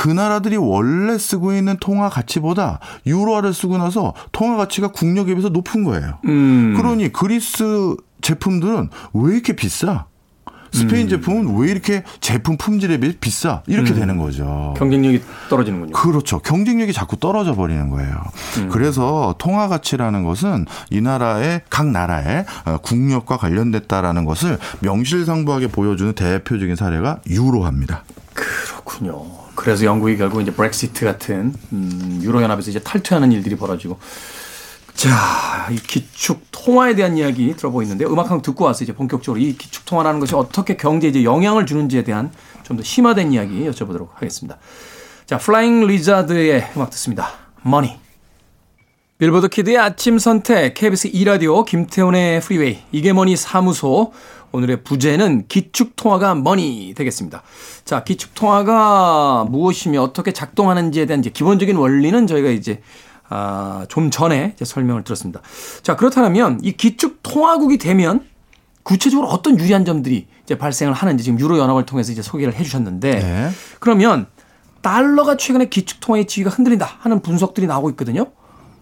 그 0.00 0.08
나라들이 0.08 0.56
원래 0.56 1.18
쓰고 1.18 1.52
있는 1.52 1.76
통화 1.78 2.08
가치보다 2.08 2.80
유로화를 3.04 3.52
쓰고 3.52 3.76
나서 3.76 4.14
통화 4.32 4.56
가치가 4.56 4.88
국력에 4.88 5.34
비해서 5.34 5.50
높은 5.50 5.84
거예요. 5.84 6.16
음. 6.24 6.72
그러니 6.74 7.12
그리스 7.12 7.96
제품들은 8.22 8.88
왜 9.12 9.34
이렇게 9.34 9.52
비싸? 9.54 10.06
스페인 10.72 11.04
음. 11.04 11.08
제품은 11.10 11.54
왜 11.58 11.70
이렇게 11.70 12.02
제품 12.20 12.56
품질에 12.56 12.96
비해 12.96 13.12
비싸? 13.20 13.60
이렇게 13.66 13.92
되는 13.92 14.16
거죠. 14.16 14.72
경쟁력이 14.78 15.20
떨어지는군요. 15.50 15.92
그렇죠. 15.92 16.38
경쟁력이 16.38 16.94
자꾸 16.94 17.18
떨어져 17.18 17.54
버리는 17.54 17.90
거예요. 17.90 18.16
음. 18.56 18.68
그래서 18.70 19.34
통화 19.36 19.68
가치라는 19.68 20.24
것은 20.24 20.64
이 20.88 21.02
나라의 21.02 21.60
각 21.68 21.86
나라의 21.88 22.46
어, 22.64 22.78
국력과 22.78 23.36
관련됐다라는 23.36 24.24
것을 24.24 24.56
명실상부하게 24.80 25.66
보여주는 25.66 26.10
대표적인 26.14 26.74
사례가 26.74 27.18
유로화입니다. 27.28 28.04
그렇군요. 28.32 29.49
그래서 29.60 29.84
영국이 29.84 30.16
결국 30.16 30.40
이제 30.40 30.50
브렉시트 30.50 31.04
같은 31.04 31.54
음, 31.72 32.20
유로 32.22 32.40
연합에서 32.42 32.70
이제 32.70 32.78
탈퇴하는 32.80 33.30
일들이 33.30 33.56
벌어지고 33.56 33.98
자, 34.94 35.68
이 35.70 35.76
기축 35.76 36.46
통화에 36.50 36.94
대한 36.94 37.16
이야기 37.18 37.54
들어보고 37.54 37.82
있는데 37.82 38.06
음악 38.06 38.30
한곡 38.30 38.42
듣고 38.42 38.64
와서 38.64 38.84
이제 38.84 38.94
본격적으로 38.94 39.40
이 39.40 39.56
기축 39.56 39.84
통화라는 39.84 40.18
것이 40.18 40.34
어떻게 40.34 40.76
경제에 40.76 41.10
이제 41.10 41.24
영향을 41.24 41.66
주는지에 41.66 42.04
대한 42.04 42.32
좀 42.62 42.76
더 42.76 42.82
심화된 42.84 43.32
이야기 43.32 43.68
여쭤보도록 43.68 44.10
하겠습니다. 44.14 44.58
자, 45.26 45.38
플라잉 45.38 45.86
리자드의 45.86 46.70
음악 46.76 46.90
듣습니다. 46.90 47.32
Money. 47.62 47.98
빌보드 49.18 49.48
kid의 49.48 49.76
아침 49.76 50.18
선택 50.18 50.72
KBS 50.74 51.12
2라디오 51.12 51.66
김태훈의 51.66 52.40
프리웨이 52.40 52.78
이게 52.92 53.12
머니 53.12 53.36
사무소 53.36 54.12
오늘의 54.52 54.82
부제는 54.82 55.46
기축 55.48 55.96
통화가 55.96 56.34
머니 56.34 56.92
되겠습니다. 56.96 57.42
자, 57.84 58.04
기축 58.04 58.34
통화가 58.34 59.46
무엇이며 59.48 60.02
어떻게 60.02 60.32
작동하는지에 60.32 61.06
대한 61.06 61.20
이제 61.20 61.30
기본적인 61.30 61.76
원리는 61.76 62.26
저희가 62.26 62.50
이제 62.50 62.82
아, 63.28 63.86
좀 63.88 64.10
전에 64.10 64.52
이제 64.56 64.64
설명을 64.64 65.04
들었습니다. 65.04 65.40
자, 65.82 65.96
그렇다면 65.96 66.58
이 66.62 66.72
기축 66.72 67.22
통화국이 67.22 67.78
되면 67.78 68.24
구체적으로 68.82 69.28
어떤 69.28 69.58
유리한 69.58 69.84
점들이 69.84 70.26
이제 70.44 70.58
발생을 70.58 70.92
하는지 70.94 71.22
지금 71.22 71.38
유로 71.38 71.58
연합을 71.58 71.86
통해서 71.86 72.10
이제 72.10 72.22
소개를 72.22 72.54
해 72.54 72.64
주셨는데 72.64 73.14
네. 73.20 73.50
그러면 73.78 74.26
달러가 74.82 75.36
최근에 75.36 75.68
기축 75.68 76.00
통화의 76.00 76.26
지위가 76.26 76.50
흔들린다 76.50 76.96
하는 76.98 77.20
분석들이 77.20 77.66
나오고 77.66 77.90
있거든요. 77.90 78.26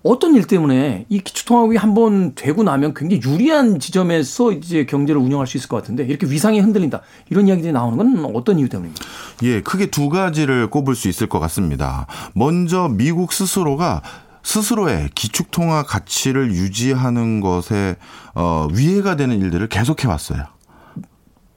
어떤 0.02 0.34
일 0.34 0.44
때문에 0.44 1.06
이 1.08 1.20
기축통화국이 1.20 1.76
한번 1.76 2.34
되고 2.34 2.62
나면 2.62 2.94
굉장히 2.94 3.22
유리한 3.22 3.80
지점에서 3.80 4.52
이제 4.52 4.86
경제를 4.86 5.20
운영할 5.20 5.46
수 5.46 5.56
있을 5.56 5.68
것 5.68 5.76
같은데 5.76 6.04
이렇게 6.04 6.26
위상이 6.26 6.60
흔들린다 6.60 7.02
이런 7.30 7.48
이야기들이 7.48 7.72
나오는 7.72 7.96
건 7.96 8.32
어떤 8.34 8.58
이유 8.58 8.68
때문입니까? 8.68 9.04
예, 9.42 9.60
크게 9.60 9.86
두 9.86 10.08
가지를 10.08 10.68
꼽을 10.70 10.94
수 10.94 11.08
있을 11.08 11.28
것 11.28 11.40
같습니다. 11.40 12.06
먼저 12.34 12.88
미국 12.88 13.32
스스로가 13.32 14.02
스스로의 14.42 15.10
기축통화 15.14 15.82
가치를 15.82 16.52
유지하는 16.52 17.40
것에 17.40 17.96
어, 18.34 18.68
위해가 18.72 19.16
되는 19.16 19.40
일들을 19.40 19.68
계속해 19.68 20.08
왔어요. 20.08 20.44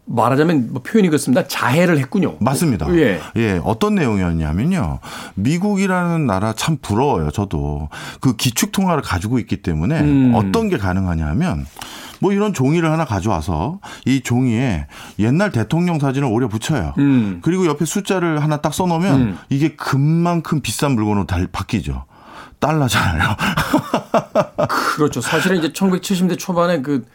말하자면 0.06 0.74
뭐 0.74 0.82
표현이 0.82 1.10
그렇습니다. 1.10 1.48
자해를 1.48 1.98
했군요. 2.00 2.36
맞습니다. 2.40 2.94
예. 2.96 3.20
예, 3.38 3.62
어떤 3.64 3.96
내용이었냐면요. 3.96 5.00
미국이라는 5.36 6.26
나라 6.26 6.54
참 6.54 6.78
부러워요, 6.82 7.32
저도. 7.32 7.90
그 8.20 8.36
기축 8.36 8.72
통화를 8.72 9.04
가지고 9.04 9.40
있기 9.40 9.62
때문에 9.62 10.02
음. 10.02 10.34
어떤 10.36 10.70
게 10.70 10.78
가능하냐 10.78 11.26
하면 11.28 11.66
뭐 12.20 12.32
이런 12.32 12.54
종이를 12.54 12.92
하나 12.92 13.06
가져와서 13.06 13.80
이 14.06 14.22
종이에 14.22 14.88
옛날 15.20 15.52
대통령 15.52 16.00
사진을 16.00 16.28
오려 16.28 16.48
붙여요. 16.48 16.94
음. 16.98 17.40
그리고 17.42 17.66
옆에 17.66 17.86
숫자를 17.86 18.44
하나 18.44 18.58
딱 18.58 18.74
써놓으면 18.74 19.22
음. 19.22 19.38
이게 19.50 19.76
금만큼 19.76 20.62
비싼 20.62 20.92
물건으로 20.94 21.26
달, 21.26 21.48
바뀌죠. 21.48 22.06
달러잖아요. 22.60 23.36
그렇죠. 24.96 25.20
사실은 25.20 25.58
이제 25.58 25.70
1970대 25.70 26.38
초반에 26.38 26.82
그 26.84 27.06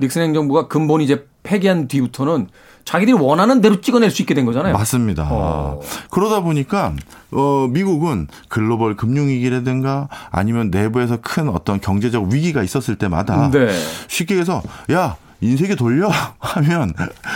닉슨 0.00 0.22
행정부가 0.22 0.68
근본 0.68 1.00
이제 1.00 1.26
폐기한 1.44 1.86
뒤부터는 1.86 2.48
자기들이 2.84 3.16
원하는 3.16 3.60
대로 3.60 3.80
찍어낼 3.80 4.10
수 4.10 4.20
있게 4.22 4.34
된 4.34 4.44
거잖아요. 4.44 4.74
맞습니다. 4.74 5.28
어. 5.30 5.80
그러다 6.10 6.40
보니까 6.40 6.92
어 7.30 7.66
미국은 7.70 8.26
글로벌 8.48 8.96
금융 8.96 9.28
위기라든가 9.28 10.08
아니면 10.30 10.70
내부에서 10.70 11.18
큰 11.22 11.48
어떤 11.48 11.80
경제적 11.80 12.32
위기가 12.32 12.62
있었을 12.62 12.96
때마다 12.96 13.50
네. 13.50 13.68
쉽게 14.08 14.36
해서 14.36 14.62
야 14.92 15.16
인쇄기 15.40 15.76
돌려 15.76 16.08
하면 16.38 16.94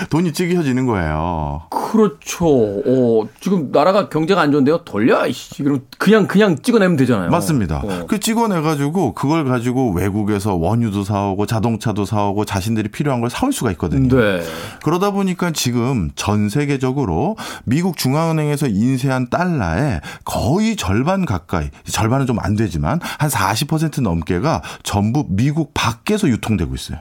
돈이 0.09 0.33
찌개져지는 0.33 0.87
거예요. 0.87 1.63
그렇죠. 1.71 2.47
어, 2.47 3.29
지금 3.41 3.71
나라가 3.71 4.09
경제가 4.09 4.41
안 4.41 4.51
좋은데요. 4.53 4.85
돌려. 4.85 5.27
이씨. 5.27 5.63
그럼 5.63 5.83
그냥 5.99 6.27
그냥 6.27 6.59
찍어내면 6.59 6.97
되잖아요. 6.97 7.31
맞습니다. 7.31 7.83
어. 7.85 8.07
그 8.09 8.19
찍어내 8.21 8.61
가지고 8.63 9.13
그걸 9.15 9.45
가지고 9.45 9.93
외국에서 9.93 10.55
원유도 10.55 11.05
사오고 11.05 11.47
자동차도 11.47 12.05
사오고 12.07 12.45
자신들이 12.45 12.89
필요한 12.89 13.21
걸 13.21 13.29
사올 13.31 13.53
수가 13.53 13.71
있거든요. 13.73 14.17
네. 14.17 14.43
그러다 14.83 15.11
보니까 15.11 15.51
지금 15.51 16.11
전 16.15 16.49
세계적으로 16.49 17.37
미국 17.65 17.97
중앙은행에서 17.97 18.69
인쇄한 18.69 19.29
달러의 19.29 20.01
거의 20.25 20.77
절반 20.77 21.27
가까이, 21.27 21.69
절반은 21.85 22.27
좀 22.27 22.39
안 22.41 22.55
되지만 22.55 23.01
한 23.03 23.29
40% 23.29 24.01
넘게가 24.01 24.63
전부 24.85 25.25
미국 25.29 25.73
밖에서 25.75 26.29
유통되고 26.29 26.73
있어요. 26.75 26.99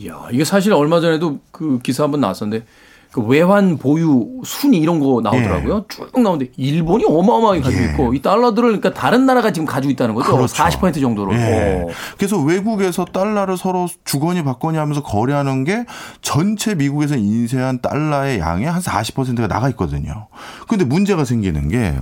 이야, 0.00 0.28
이게 0.32 0.44
사실 0.44 0.72
얼마 0.72 1.00
전에도 1.00 1.40
그 1.52 1.78
기사 1.80 2.04
한번 2.04 2.20
나왔었는데 2.20 2.64
그 3.12 3.22
외환 3.22 3.76
보유 3.76 4.40
순위 4.44 4.78
이런 4.78 5.00
거 5.00 5.20
나오더라고요. 5.20 5.78
예. 5.78 5.82
쭉 5.88 6.20
나오는데 6.20 6.52
일본이 6.56 7.04
어마어마하게 7.04 7.60
가지고 7.60 7.84
있고 7.86 8.14
이 8.14 8.22
달러들을 8.22 8.68
그러니까 8.68 8.92
다른 8.94 9.26
나라가 9.26 9.52
지금 9.52 9.66
가지고 9.66 9.90
있다는 9.90 10.14
거죠. 10.14 10.36
그렇죠. 10.36 10.54
40% 10.54 11.00
정도로. 11.00 11.34
예. 11.34 11.84
어. 11.86 11.92
그래서 12.16 12.40
외국에서 12.40 13.04
달러를 13.04 13.56
서로 13.56 13.88
주거니 14.04 14.44
받거니 14.44 14.78
하면서 14.78 15.02
거래하는 15.02 15.64
게 15.64 15.84
전체 16.22 16.74
미국에서 16.76 17.16
인쇄한 17.16 17.80
달러의 17.80 18.38
양의 18.38 18.70
한 18.70 18.80
40%가 18.80 19.48
나가 19.48 19.68
있거든요. 19.70 20.28
근데 20.68 20.84
문제가 20.84 21.24
생기는 21.24 21.68
게 21.68 21.96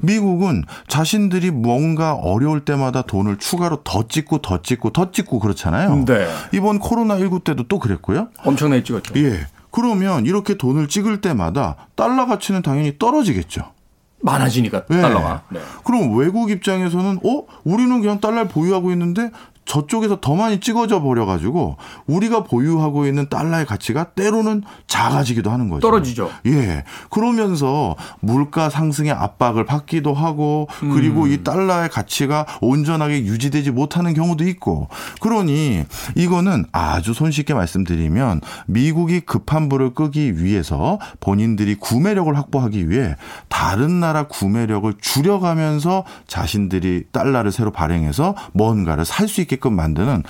미국은 0.00 0.62
자신들이 0.86 1.50
뭔가 1.50 2.14
어려울 2.14 2.64
때마다 2.64 3.02
돈을 3.02 3.38
추가로 3.38 3.78
더 3.82 4.06
찍고 4.06 4.38
더 4.38 4.62
찍고 4.62 4.90
더 4.90 5.10
찍고 5.10 5.40
그렇잖아요. 5.40 6.04
네. 6.06 6.28
이번 6.52 6.78
코로나 6.78 7.18
19 7.18 7.40
때도 7.40 7.64
또 7.66 7.80
그랬고요. 7.80 8.28
엄청나게 8.44 8.84
찍었죠. 8.84 9.14
예. 9.16 9.46
그러면 9.72 10.26
이렇게 10.26 10.56
돈을 10.56 10.86
찍을 10.86 11.20
때마다 11.20 11.88
달러 11.96 12.26
가치는 12.26 12.62
당연히 12.62 12.98
떨어지겠죠. 12.98 13.72
많아지니까 14.20 14.84
예. 14.90 15.00
달러가. 15.00 15.42
네. 15.50 15.60
그럼 15.82 16.16
외국 16.16 16.50
입장에서는 16.50 17.18
어 17.24 17.46
우리는 17.64 18.00
그냥 18.00 18.20
달러를 18.20 18.46
보유하고 18.46 18.92
있는데 18.92 19.30
저쪽에서 19.64 20.20
더 20.20 20.34
많이 20.34 20.60
찍어져 20.60 21.00
버려 21.02 21.26
가지고 21.26 21.76
우리가 22.06 22.44
보유하고 22.44 23.06
있는 23.06 23.28
달러의 23.28 23.66
가치가 23.66 24.04
때로는 24.04 24.62
작아지기도 24.86 25.50
하는 25.50 25.68
거죠. 25.68 25.80
떨어지죠. 25.80 26.30
예. 26.46 26.84
그러면서 27.10 27.96
물가 28.20 28.70
상승의 28.70 29.12
압박을 29.12 29.64
받기도 29.64 30.14
하고 30.14 30.68
그리고 30.78 31.24
음. 31.24 31.32
이 31.32 31.42
달러의 31.42 31.88
가치가 31.88 32.46
온전하게 32.60 33.24
유지되지 33.24 33.70
못하는 33.70 34.14
경우도 34.14 34.46
있고 34.48 34.88
그러니 35.20 35.84
이거는 36.16 36.66
아주 36.72 37.14
손쉽게 37.14 37.54
말씀드리면 37.54 38.42
미국이 38.66 39.20
급한 39.20 39.68
불을 39.68 39.94
끄기 39.94 40.42
위해서 40.42 40.98
본인들이 41.20 41.76
구매력을 41.76 42.36
확보하기 42.36 42.90
위해 42.90 43.16
다른 43.48 44.00
나라 44.00 44.24
구매력을 44.24 44.92
줄여가면서 45.00 46.04
자신들이 46.26 47.04
달러를 47.12 47.50
새로 47.52 47.70
발행해서 47.70 48.34
뭔가를 48.52 49.04
살 49.04 49.32
수 49.32 49.40
있게 49.40 49.51
끔 49.56 49.74
만드는 49.74 50.22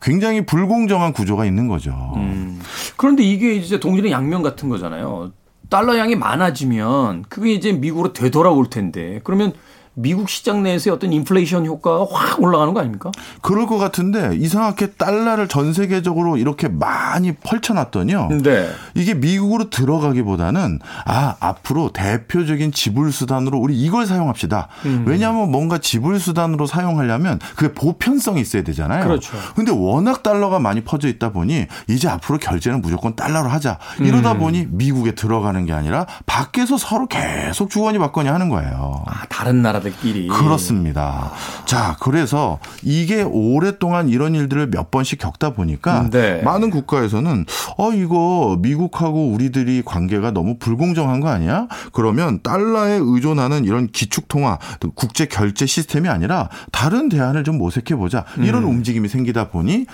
굉장히 0.00 0.44
불공정한 0.44 1.12
구조가 1.12 1.44
있는 1.44 1.68
거죠. 1.68 2.12
음. 2.16 2.60
그런데 2.96 3.22
이게 3.22 3.54
이제 3.54 3.80
동전의 3.80 4.12
양면 4.12 4.42
같은 4.42 4.68
거잖아요. 4.68 5.32
달러 5.68 5.98
양이 5.98 6.14
많아지면 6.14 7.24
그게 7.28 7.52
이제 7.52 7.72
미국으로 7.72 8.12
되돌아올 8.12 8.70
텐데 8.70 9.20
그러면 9.24 9.52
미국 9.98 10.28
시장 10.28 10.62
내에서의 10.62 10.94
어떤 10.94 11.10
인플레이션 11.10 11.64
효과가 11.64 12.06
확 12.10 12.42
올라가는 12.42 12.74
거 12.74 12.80
아닙니까? 12.80 13.10
그럴 13.40 13.66
것 13.66 13.78
같은데 13.78 14.36
이상하게 14.36 14.92
달러를 14.92 15.48
전 15.48 15.72
세계적으로 15.72 16.36
이렇게 16.36 16.68
많이 16.68 17.32
펼쳐놨더니요. 17.32 18.28
네. 18.42 18.68
이게 18.94 19.14
미국으로 19.14 19.70
들어가기보다는 19.70 20.80
아 21.06 21.36
앞으로 21.40 21.92
대표적인 21.94 22.72
지불 22.72 23.10
수단으로 23.10 23.58
우리 23.58 23.74
이걸 23.74 24.04
사용합시다. 24.06 24.68
음. 24.84 25.04
왜냐하면 25.06 25.50
뭔가 25.50 25.78
지불 25.78 26.20
수단으로 26.20 26.66
사용하려면 26.66 27.38
그게 27.56 27.72
보편성이 27.72 28.42
있어야 28.42 28.62
되잖아요. 28.64 29.02
그렇죠. 29.02 29.34
근데 29.54 29.72
워낙 29.72 30.22
달러가 30.22 30.58
많이 30.58 30.82
퍼져 30.82 31.08
있다 31.08 31.32
보니 31.32 31.68
이제 31.88 32.06
앞으로 32.06 32.36
결제는 32.36 32.82
무조건 32.82 33.16
달러로 33.16 33.48
하자. 33.48 33.78
이러다 34.00 34.32
음. 34.32 34.38
보니 34.40 34.66
미국에 34.72 35.14
들어가는 35.14 35.64
게 35.64 35.72
아니라 35.72 36.04
밖에서 36.26 36.76
서로 36.76 37.06
계속 37.06 37.70
주거니 37.70 37.98
받거니 37.98 38.28
하는 38.28 38.50
거예요. 38.50 39.02
아, 39.06 39.24
다른 39.30 39.62
나라 39.62 39.80
들끼리. 39.90 40.28
그렇습니다. 40.28 41.32
자, 41.64 41.96
그래서 42.00 42.58
이게 42.82 43.22
오랫동안 43.22 44.08
이런 44.08 44.34
일들을 44.34 44.70
몇 44.70 44.90
번씩 44.90 45.18
겪다 45.18 45.50
보니까 45.50 46.10
네. 46.10 46.42
많은 46.42 46.70
국가에서는 46.70 47.46
어 47.78 47.92
이거 47.92 48.56
미국하고 48.60 49.28
우리들이 49.30 49.82
관계가 49.84 50.32
너무 50.32 50.58
불공정한 50.58 51.20
거 51.20 51.28
아니야? 51.28 51.68
그러면 51.92 52.40
달러에 52.42 52.98
의존하는 53.00 53.64
이런 53.64 53.86
기축 53.88 54.28
통화, 54.28 54.58
국제 54.94 55.26
결제 55.26 55.66
시스템이 55.66 56.08
아니라 56.08 56.48
다른 56.72 57.08
대안을 57.08 57.44
좀 57.44 57.58
모색해 57.58 57.96
보자. 57.96 58.24
이런 58.38 58.64
음. 58.64 58.70
움직임이 58.70 59.08
생기다 59.08 59.48
보니 59.48 59.86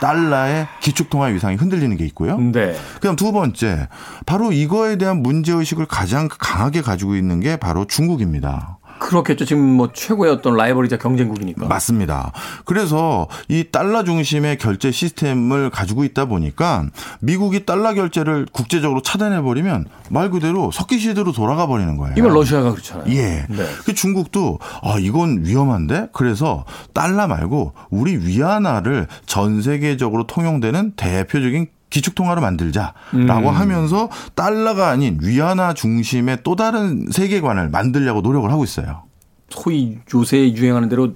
달러의 0.00 0.66
기축 0.80 1.10
통화 1.10 1.26
위상이 1.26 1.56
흔들리는 1.56 1.96
게 1.96 2.04
있고요. 2.06 2.38
네. 2.38 2.74
그다음 2.94 3.16
두 3.16 3.32
번째, 3.32 3.88
바로 4.24 4.52
이거에 4.52 4.96
대한 4.96 5.22
문제 5.22 5.52
의식을 5.52 5.86
가장 5.86 6.28
강하게 6.28 6.80
가지고 6.80 7.16
있는 7.16 7.40
게 7.40 7.56
바로 7.56 7.86
중국입니다. 7.86 8.78
그렇겠죠. 8.98 9.44
지금 9.44 9.62
뭐 9.62 9.90
최고의 9.92 10.32
어떤 10.32 10.56
라이벌이자 10.56 10.98
경쟁국이니까. 10.98 11.66
맞습니다. 11.66 12.32
그래서 12.64 13.28
이 13.48 13.64
달러 13.70 14.04
중심의 14.04 14.58
결제 14.58 14.90
시스템을 14.90 15.70
가지고 15.70 16.04
있다 16.04 16.26
보니까 16.26 16.86
미국이 17.20 17.64
달러 17.66 17.94
결제를 17.94 18.46
국제적으로 18.52 19.02
차단해 19.02 19.42
버리면 19.42 19.86
말 20.10 20.30
그대로 20.30 20.70
석기 20.70 20.98
시대로 20.98 21.32
돌아가 21.32 21.66
버리는 21.66 21.96
거예요. 21.96 22.14
이건 22.16 22.32
러시아가 22.32 22.70
그렇잖아요. 22.70 23.04
예. 23.14 23.46
네. 23.48 23.66
그 23.84 23.94
중국도 23.94 24.58
아 24.82 24.96
이건 24.98 25.44
위험한데 25.44 26.08
그래서 26.12 26.64
달러 26.92 27.26
말고 27.26 27.72
우리 27.90 28.16
위안화를 28.16 29.06
전 29.26 29.62
세계적으로 29.62 30.26
통용되는 30.26 30.92
대표적인 30.96 31.68
기축통화로 31.90 32.40
만들자라고 32.40 32.94
음. 33.14 33.46
하면서 33.48 34.08
달러가 34.34 34.88
아닌 34.88 35.18
위안화 35.20 35.74
중심의 35.74 36.38
또 36.42 36.56
다른 36.56 37.06
세계관을 37.10 37.68
만들려고 37.68 38.20
노력을 38.20 38.50
하고 38.50 38.64
있어요. 38.64 39.04
소위 39.48 39.98
요새 40.14 40.52
유행하는 40.52 40.88
대로 40.88 41.14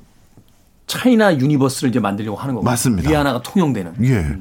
China 0.87 1.37
universe를 1.39 1.91
이제 1.91 2.01
만들려고 2.01 2.37
하는 2.37 2.55
거고. 2.55 2.64
맞습니다. 2.64 3.11
위안화가 3.11 3.43
통용되는. 3.43 3.95
예. 4.05 4.39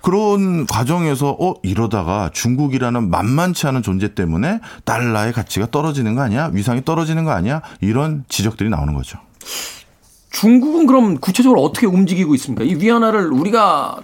그런 0.00 0.66
과정에서 0.66 1.30
어 1.30 1.54
이러다가 1.62 2.30
중국이라는 2.32 3.08
만만치 3.08 3.66
않은 3.68 3.82
존재 3.82 4.14
때문에 4.14 4.60
달러의 4.84 5.32
가치가 5.32 5.66
떨어지는 5.70 6.14
거 6.14 6.20
아니야? 6.20 6.50
위상이 6.52 6.84
떨어지는 6.84 7.24
거 7.24 7.30
아니야? 7.30 7.62
이런 7.80 8.24
지적들이 8.28 8.68
나오는 8.68 8.92
거죠. 8.92 9.18
중국은 10.30 10.86
그럼 10.86 11.16
구체적으로 11.18 11.62
어떻게 11.62 11.86
움직이고 11.86 12.34
있습니까? 12.34 12.64
이 12.64 12.74
위안화를 12.74 13.32
우리가 13.32 13.98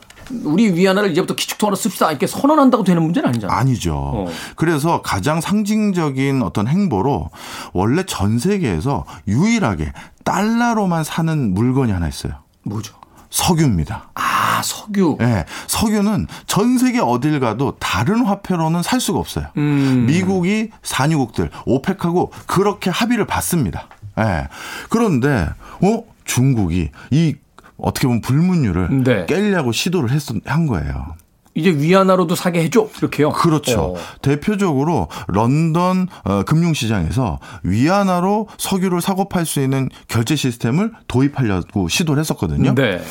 우리 0.44 0.72
위안화를 0.72 1.10
이제부터 1.12 1.34
기축통화로 1.34 1.76
씁시다 1.76 2.10
이렇게 2.10 2.26
선언한다고 2.26 2.84
되는 2.84 3.02
문제는 3.02 3.28
아니잖아요. 3.28 3.56
아니죠. 3.56 3.94
어. 3.94 4.26
그래서 4.56 5.02
가장 5.02 5.40
상징적인 5.40 6.42
어떤 6.42 6.68
행보로 6.68 7.30
원래 7.72 8.04
전 8.04 8.38
세계에서 8.38 9.04
유일하게 9.28 9.92
달러로만 10.24 11.04
사는 11.04 11.54
물건이 11.54 11.92
하나 11.92 12.08
있어요. 12.08 12.34
뭐죠? 12.62 12.94
석유입니다. 13.30 14.10
아 14.14 14.60
석유. 14.62 15.16
예. 15.20 15.44
석유는 15.68 16.26
전 16.46 16.78
세계 16.78 17.00
어딜 17.00 17.38
가도 17.40 17.76
다른 17.78 18.24
화폐로는 18.24 18.82
살 18.82 19.00
수가 19.00 19.18
없어요. 19.18 19.46
음. 19.56 20.06
미국이 20.06 20.70
산유국들 20.82 21.50
오펙하고 21.64 22.32
그렇게 22.46 22.90
합의를 22.90 23.26
받습니다. 23.26 23.86
예. 24.18 24.48
그런데 24.88 25.48
어 25.80 26.02
중국이 26.24 26.90
이 27.10 27.34
어떻게 27.82 28.06
보면 28.06 28.20
불문율을 28.20 29.04
네. 29.04 29.26
깨려고 29.26 29.72
시도를 29.72 30.10
했, 30.10 30.22
한 30.44 30.66
거예요. 30.66 31.14
이제 31.54 31.70
위안화로도 31.70 32.36
사게 32.36 32.62
해줘 32.62 32.88
이렇게요. 32.98 33.30
그렇죠. 33.30 33.80
어. 33.80 33.94
대표적으로 34.22 35.08
런던 35.26 36.06
어, 36.24 36.42
금융시장에서 36.44 37.38
위안화로 37.64 38.48
석유를 38.56 39.00
사고 39.00 39.28
팔 39.28 39.44
수 39.44 39.60
있는 39.60 39.88
결제 40.06 40.36
시스템을 40.36 40.92
도입하려고 41.08 41.88
시도를 41.88 42.20
했었거든요. 42.20 42.74
네. 42.74 43.02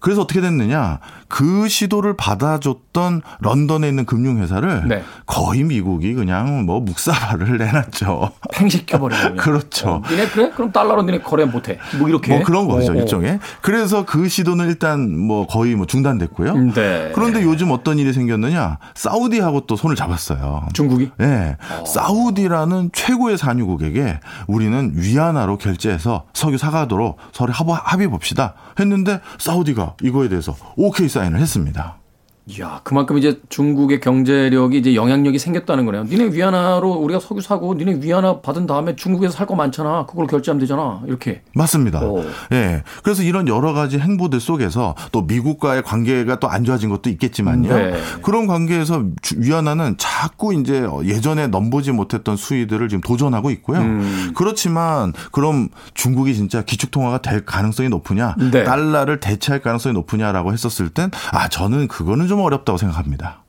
그래서 0.00 0.22
어떻게 0.22 0.40
됐느냐? 0.40 1.00
그 1.28 1.68
시도를 1.68 2.16
받아줬던 2.16 3.22
런던에 3.40 3.88
있는 3.88 4.04
금융회사를 4.04 4.88
네. 4.88 5.02
거의 5.26 5.64
미국이 5.64 6.14
그냥 6.14 6.64
뭐 6.64 6.80
묵사발을 6.80 7.58
내놨죠. 7.58 8.30
팽식해버리고. 8.52 9.36
그렇죠. 9.36 9.88
어, 9.88 10.02
니네 10.10 10.28
그래? 10.28 10.50
그럼 10.54 10.72
달러로 10.72 11.02
니네 11.02 11.20
거래 11.20 11.44
못해. 11.44 11.78
뭐 11.98 12.08
이렇게. 12.08 12.34
뭐 12.34 12.44
그런 12.44 12.68
거죠, 12.68 12.92
어, 12.92 12.94
어. 12.94 12.98
일종의. 12.98 13.40
그래서 13.60 14.04
그 14.04 14.28
시도는 14.28 14.68
일단 14.68 15.18
뭐 15.18 15.46
거의 15.46 15.74
뭐 15.74 15.86
중단됐고요. 15.86 16.54
네. 16.74 17.12
그런데 17.14 17.42
요즘 17.42 17.70
어떤 17.70 17.98
일이 17.98 18.12
생겼느냐? 18.12 18.78
사우디하고 18.94 19.66
또 19.66 19.76
손을 19.76 19.96
잡았어요. 19.96 20.68
중국이? 20.72 21.10
예. 21.20 21.24
네. 21.24 21.56
사우디라는 21.86 22.90
최고의 22.92 23.38
산유국에게 23.38 24.20
우리는 24.46 24.92
위안화로 24.94 25.58
결제해서 25.58 26.24
석유 26.32 26.58
사가도록 26.58 27.18
서로 27.32 27.52
합의 27.52 28.08
봅시다. 28.08 28.54
했는데 28.78 29.20
사우디가 29.38 29.94
이거에 30.02 30.28
대해서 30.28 30.54
오케이 30.76 31.08
사인을 31.14 31.40
했습니다. 31.40 32.03
이야, 32.46 32.82
그만큼 32.84 33.16
이제 33.16 33.40
중국의 33.48 34.00
경제력이 34.00 34.76
이제 34.76 34.94
영향력이 34.94 35.38
생겼다는 35.38 35.86
거네요. 35.86 36.04
니네 36.04 36.34
위안화로 36.34 36.90
우리가 36.92 37.18
석유 37.18 37.40
사고 37.40 37.72
니네 37.74 38.00
위안화 38.02 38.42
받은 38.42 38.66
다음에 38.66 38.94
중국에서 38.96 39.32
살 39.32 39.46
거 39.46 39.54
많잖아. 39.54 40.04
그걸 40.06 40.26
결제하면 40.26 40.60
되잖아. 40.60 41.00
이렇게. 41.06 41.40
맞습니다. 41.54 42.00
오. 42.04 42.22
예. 42.52 42.82
그래서 43.02 43.22
이런 43.22 43.48
여러 43.48 43.72
가지 43.72 43.98
행보들 43.98 44.40
속에서 44.40 44.94
또 45.10 45.22
미국과의 45.22 45.82
관계가 45.84 46.38
또 46.38 46.48
안 46.48 46.64
좋아진 46.64 46.88
것도 46.90 47.08
있겠지만요. 47.10 47.68
네. 47.74 47.94
그런 48.22 48.46
관계에서 48.46 49.04
주- 49.22 49.36
위안화는 49.38 49.96
자꾸 49.98 50.54
이제 50.54 50.86
예전에 51.04 51.46
넘보지 51.46 51.92
못했던 51.92 52.36
수위들을 52.36 52.88
지금 52.90 53.00
도전하고 53.00 53.50
있고요. 53.52 53.80
음. 53.80 54.32
그렇지만 54.36 55.12
그럼 55.32 55.68
중국이 55.94 56.34
진짜 56.34 56.62
기축 56.62 56.90
통화가 56.90 57.22
될 57.22 57.44
가능성이 57.46 57.88
높으냐, 57.88 58.36
네. 58.52 58.64
달러를 58.64 59.18
대체할 59.20 59.60
가능성이 59.62 59.94
높으냐라고 59.94 60.52
했었을 60.52 60.90
땐 60.90 61.10
아 61.32 61.48
저는 61.48 61.88
그거는 61.88 62.28
좀 62.28 62.33
어렵다고 62.42 62.76
생각합니다. 62.78 63.44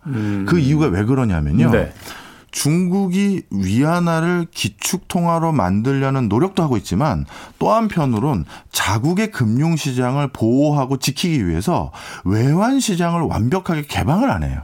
그 0.46 0.60
이유가 0.60 0.88
왜 0.88 1.04
그러냐면요. 1.04 1.68
음. 1.68 1.72
네. 1.72 1.94
중국이 2.52 3.44
위안화를 3.52 4.48
기축 4.50 5.10
통화로 5.10 5.52
만들려는 5.52 6.30
노력도 6.30 6.64
하고 6.64 6.78
있지만 6.78 7.26
또 7.60 7.72
한편으론 7.74 8.46
자국의 8.72 9.32
금융 9.32 9.76
시장을 9.76 10.30
보호하고 10.30 10.98
지키기 10.98 11.48
위해서 11.48 11.92
외환 12.24 12.80
시장을 12.80 13.24
완벽하게 13.24 13.88
개방을 13.88 14.32
안 14.32 14.44
해요. 14.44 14.64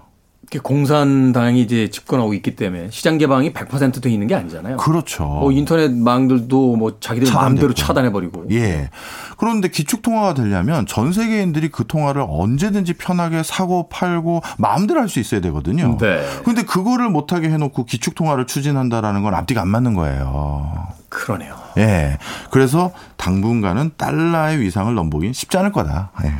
이렇게 0.51 0.59
공산당이 0.59 1.61
이제 1.61 1.89
집권하고 1.89 2.33
있기 2.33 2.57
때문에 2.57 2.89
시장 2.91 3.17
개방이 3.17 3.53
100%돼 3.53 4.09
있는 4.09 4.27
게 4.27 4.35
아니잖아요. 4.35 4.75
그렇죠. 4.77 5.23
뭐 5.23 5.49
인터넷 5.53 5.89
망들도 5.93 6.75
뭐 6.75 6.97
자기들 6.99 7.33
마음대로. 7.33 7.73
차단해버리고. 7.73 8.47
예. 8.51 8.89
그런데 9.37 9.69
기축 9.69 10.01
통화가 10.01 10.33
되려면 10.33 10.85
전 10.87 11.13
세계인들이 11.13 11.69
그 11.69 11.87
통화를 11.87 12.25
언제든지 12.27 12.93
편하게 12.95 13.43
사고 13.43 13.87
팔고 13.87 14.41
마음대로 14.57 14.99
할 14.99 15.11
수 15.11 15.19
있어야 15.19 15.41
되거든요. 15.41 15.97
네. 15.99 16.21
근데 16.45 16.63
그거를 16.63 17.09
못하게 17.09 17.49
해놓고 17.49 17.83
기축 17.85 18.15
통화를 18.15 18.45
추진한다라는 18.47 19.23
건 19.23 19.33
앞뒤가 19.33 19.61
안 19.61 19.67
맞는 19.67 19.93
거예요. 19.93 20.87
그러네요. 21.09 21.55
예. 21.77 22.17
그래서 22.49 22.91
당분간은 23.17 23.91
달러의 23.97 24.61
위상을 24.61 24.93
넘보긴 24.93 25.33
쉽지 25.33 25.57
않을 25.57 25.71
거다. 25.73 26.11
예. 26.23 26.33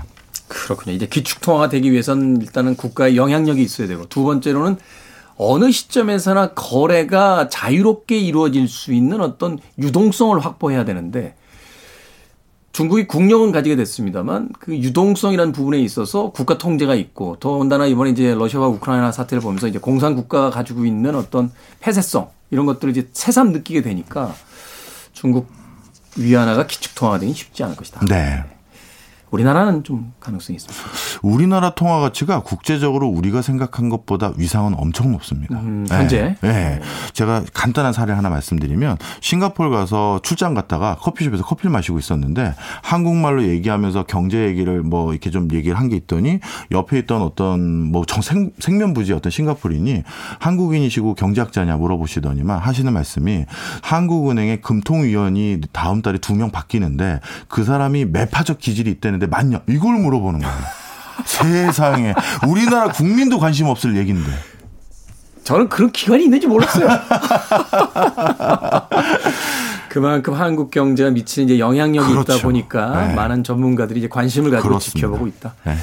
그렇군요. 0.51 0.95
이제 0.95 1.07
기축통화가 1.07 1.69
되기 1.69 1.91
위해서는 1.91 2.41
일단은 2.41 2.75
국가의 2.75 3.15
영향력이 3.15 3.61
있어야 3.61 3.87
되고 3.87 4.05
두 4.07 4.23
번째로는 4.23 4.77
어느 5.37 5.71
시점에서나 5.71 6.53
거래가 6.53 7.47
자유롭게 7.47 8.19
이루어질 8.19 8.67
수 8.67 8.93
있는 8.93 9.21
어떤 9.21 9.57
유동성을 9.79 10.37
확보해야 10.39 10.83
되는데 10.85 11.35
중국이 12.73 13.07
국력은 13.07 13.51
가지게 13.51 13.75
됐습니다만 13.77 14.49
그 14.59 14.75
유동성이라는 14.75 15.51
부분에 15.51 15.79
있어서 15.79 16.31
국가 16.31 16.57
통제가 16.57 16.95
있고 16.95 17.37
더군다나 17.39 17.85
이번에 17.85 18.11
이제 18.11 18.33
러시아와 18.33 18.67
우크라이나 18.67 19.11
사태를 19.11 19.41
보면서 19.41 19.67
이제 19.67 19.79
공산 19.79 20.15
국가가 20.15 20.49
가지고 20.49 20.85
있는 20.85 21.15
어떤 21.15 21.51
폐쇄성 21.79 22.29
이런 22.49 22.65
것들을 22.65 22.91
이제 22.91 23.09
새삼 23.13 23.51
느끼게 23.51 23.81
되니까 23.81 24.33
중국 25.13 25.47
위안화가 26.17 26.67
기축통화가 26.67 27.19
되긴 27.19 27.33
쉽지 27.33 27.63
않을 27.63 27.75
것이다. 27.75 28.05
네. 28.05 28.43
우리나라는 29.31 29.83
좀 29.83 30.13
가능성이 30.19 30.57
있습니다. 30.57 30.89
우리나라 31.21 31.71
통화 31.71 31.99
가치가 31.99 32.41
국제적으로 32.41 33.07
우리가 33.07 33.41
생각한 33.41 33.89
것보다 33.89 34.33
위상은 34.37 34.73
엄청 34.77 35.11
높습니다. 35.11 35.59
음, 35.59 35.85
현재? 35.87 36.35
네. 36.41 36.51
네. 36.51 36.79
제가 37.13 37.43
간단한 37.53 37.93
사례 37.93 38.11
하나 38.13 38.29
말씀드리면 38.29 38.97
싱가포르 39.21 39.69
가서 39.69 40.19
출장 40.23 40.53
갔다가 40.53 40.95
커피숍에서 40.95 41.43
커피를 41.43 41.71
마시고 41.71 41.99
있었는데 41.99 42.55
한국말로 42.81 43.43
얘기하면서 43.43 44.03
경제 44.07 44.45
얘기를 44.45 44.81
뭐 44.81 45.11
이렇게 45.11 45.29
좀 45.29 45.47
얘기를 45.53 45.77
한 45.77 45.91
게 45.91 45.97
있더니 45.97 46.39
옆에 46.71 46.99
있던 46.99 47.21
어떤 47.21 47.59
뭐 47.91 48.05
정, 48.05 48.21
생, 48.21 48.51
생면부지 48.59 49.11
어떤 49.11 49.29
싱가포르인이 49.29 50.03
한국인이시고 50.39 51.15
경제학자냐 51.15 51.75
물어보시더니만 51.75 52.57
하시는 52.59 52.93
말씀이 52.93 53.45
한국은행의 53.83 54.61
금통위원이 54.61 55.61
다음 55.73 56.01
달에 56.01 56.17
두 56.17 56.33
명 56.33 56.49
바뀌는데 56.49 57.19
그 57.49 57.63
사람이 57.65 58.05
매파적 58.05 58.57
기질이 58.59 58.89
있다는데 58.91 59.27
맞냐? 59.27 59.61
이걸 59.67 59.95
물어보는 59.99 60.39
거예요. 60.39 60.55
세상에 61.25 62.13
우리나라 62.47 62.91
국민도 62.91 63.39
관심 63.39 63.67
없을 63.67 63.97
얘기인데. 63.97 64.31
저는 65.43 65.69
그런 65.69 65.91
기관이 65.91 66.23
있는지 66.23 66.47
몰랐어요. 66.47 66.87
그만큼 69.89 70.33
한국 70.35 70.71
경제가 70.71 71.09
미치는 71.09 71.49
이제 71.49 71.59
영향력이 71.59 72.11
있다 72.11 72.23
그렇죠. 72.23 72.41
보니까 72.43 73.07
네. 73.07 73.13
많은 73.13 73.43
전문가들이 73.43 73.99
이제 73.99 74.07
관심을 74.07 74.51
가지고 74.51 74.69
그렇습니다. 74.69 74.97
지켜보고 74.97 75.27
있다. 75.27 75.55
네. 75.65 75.75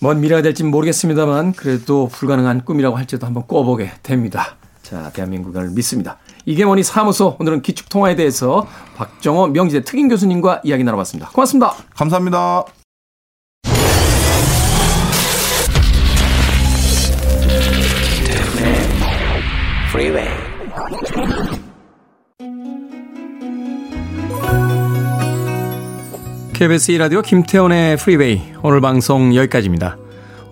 먼 0.00 0.20
미래가 0.20 0.42
될지는 0.42 0.70
모르겠습니다만 0.70 1.52
그래도 1.52 2.08
불가능한 2.08 2.64
꿈이라고 2.64 2.96
할지도 2.96 3.26
한번 3.26 3.46
꿔보게 3.46 3.92
됩니다. 4.02 4.56
자, 4.82 5.10
대한민국을 5.12 5.70
믿습니다. 5.70 6.18
이게 6.44 6.64
뭐니 6.64 6.82
사무소 6.82 7.36
오늘은 7.38 7.62
기축통화에 7.62 8.16
대해서 8.16 8.66
박정호 8.96 9.48
명지대 9.48 9.84
특임 9.84 10.08
교수님과 10.08 10.62
이야기 10.64 10.82
나눠봤습니다. 10.82 11.30
고맙습니다. 11.30 11.74
감사합니다. 11.94 12.81
Freeway. 19.92 20.26
KBS 26.54 26.92
2라디오 26.92 27.22
김태훈의 27.22 27.98
프리웨이 27.98 28.40
오늘 28.62 28.80
방송 28.80 29.36
여기까지입니다. 29.36 29.98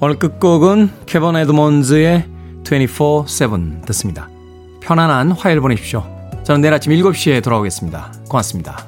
오늘 0.00 0.18
끝곡은 0.18 0.90
케본 1.06 1.36
에드먼즈의 1.36 2.26
24-7 2.64 3.86
듣습니다. 3.86 4.28
편안한 4.82 5.32
화요일 5.32 5.62
보내십시오. 5.62 6.04
저는 6.44 6.60
내일 6.60 6.74
아침 6.74 6.92
7시에 6.92 7.42
돌아오겠습니다. 7.42 8.12
고맙습니다. 8.28 8.84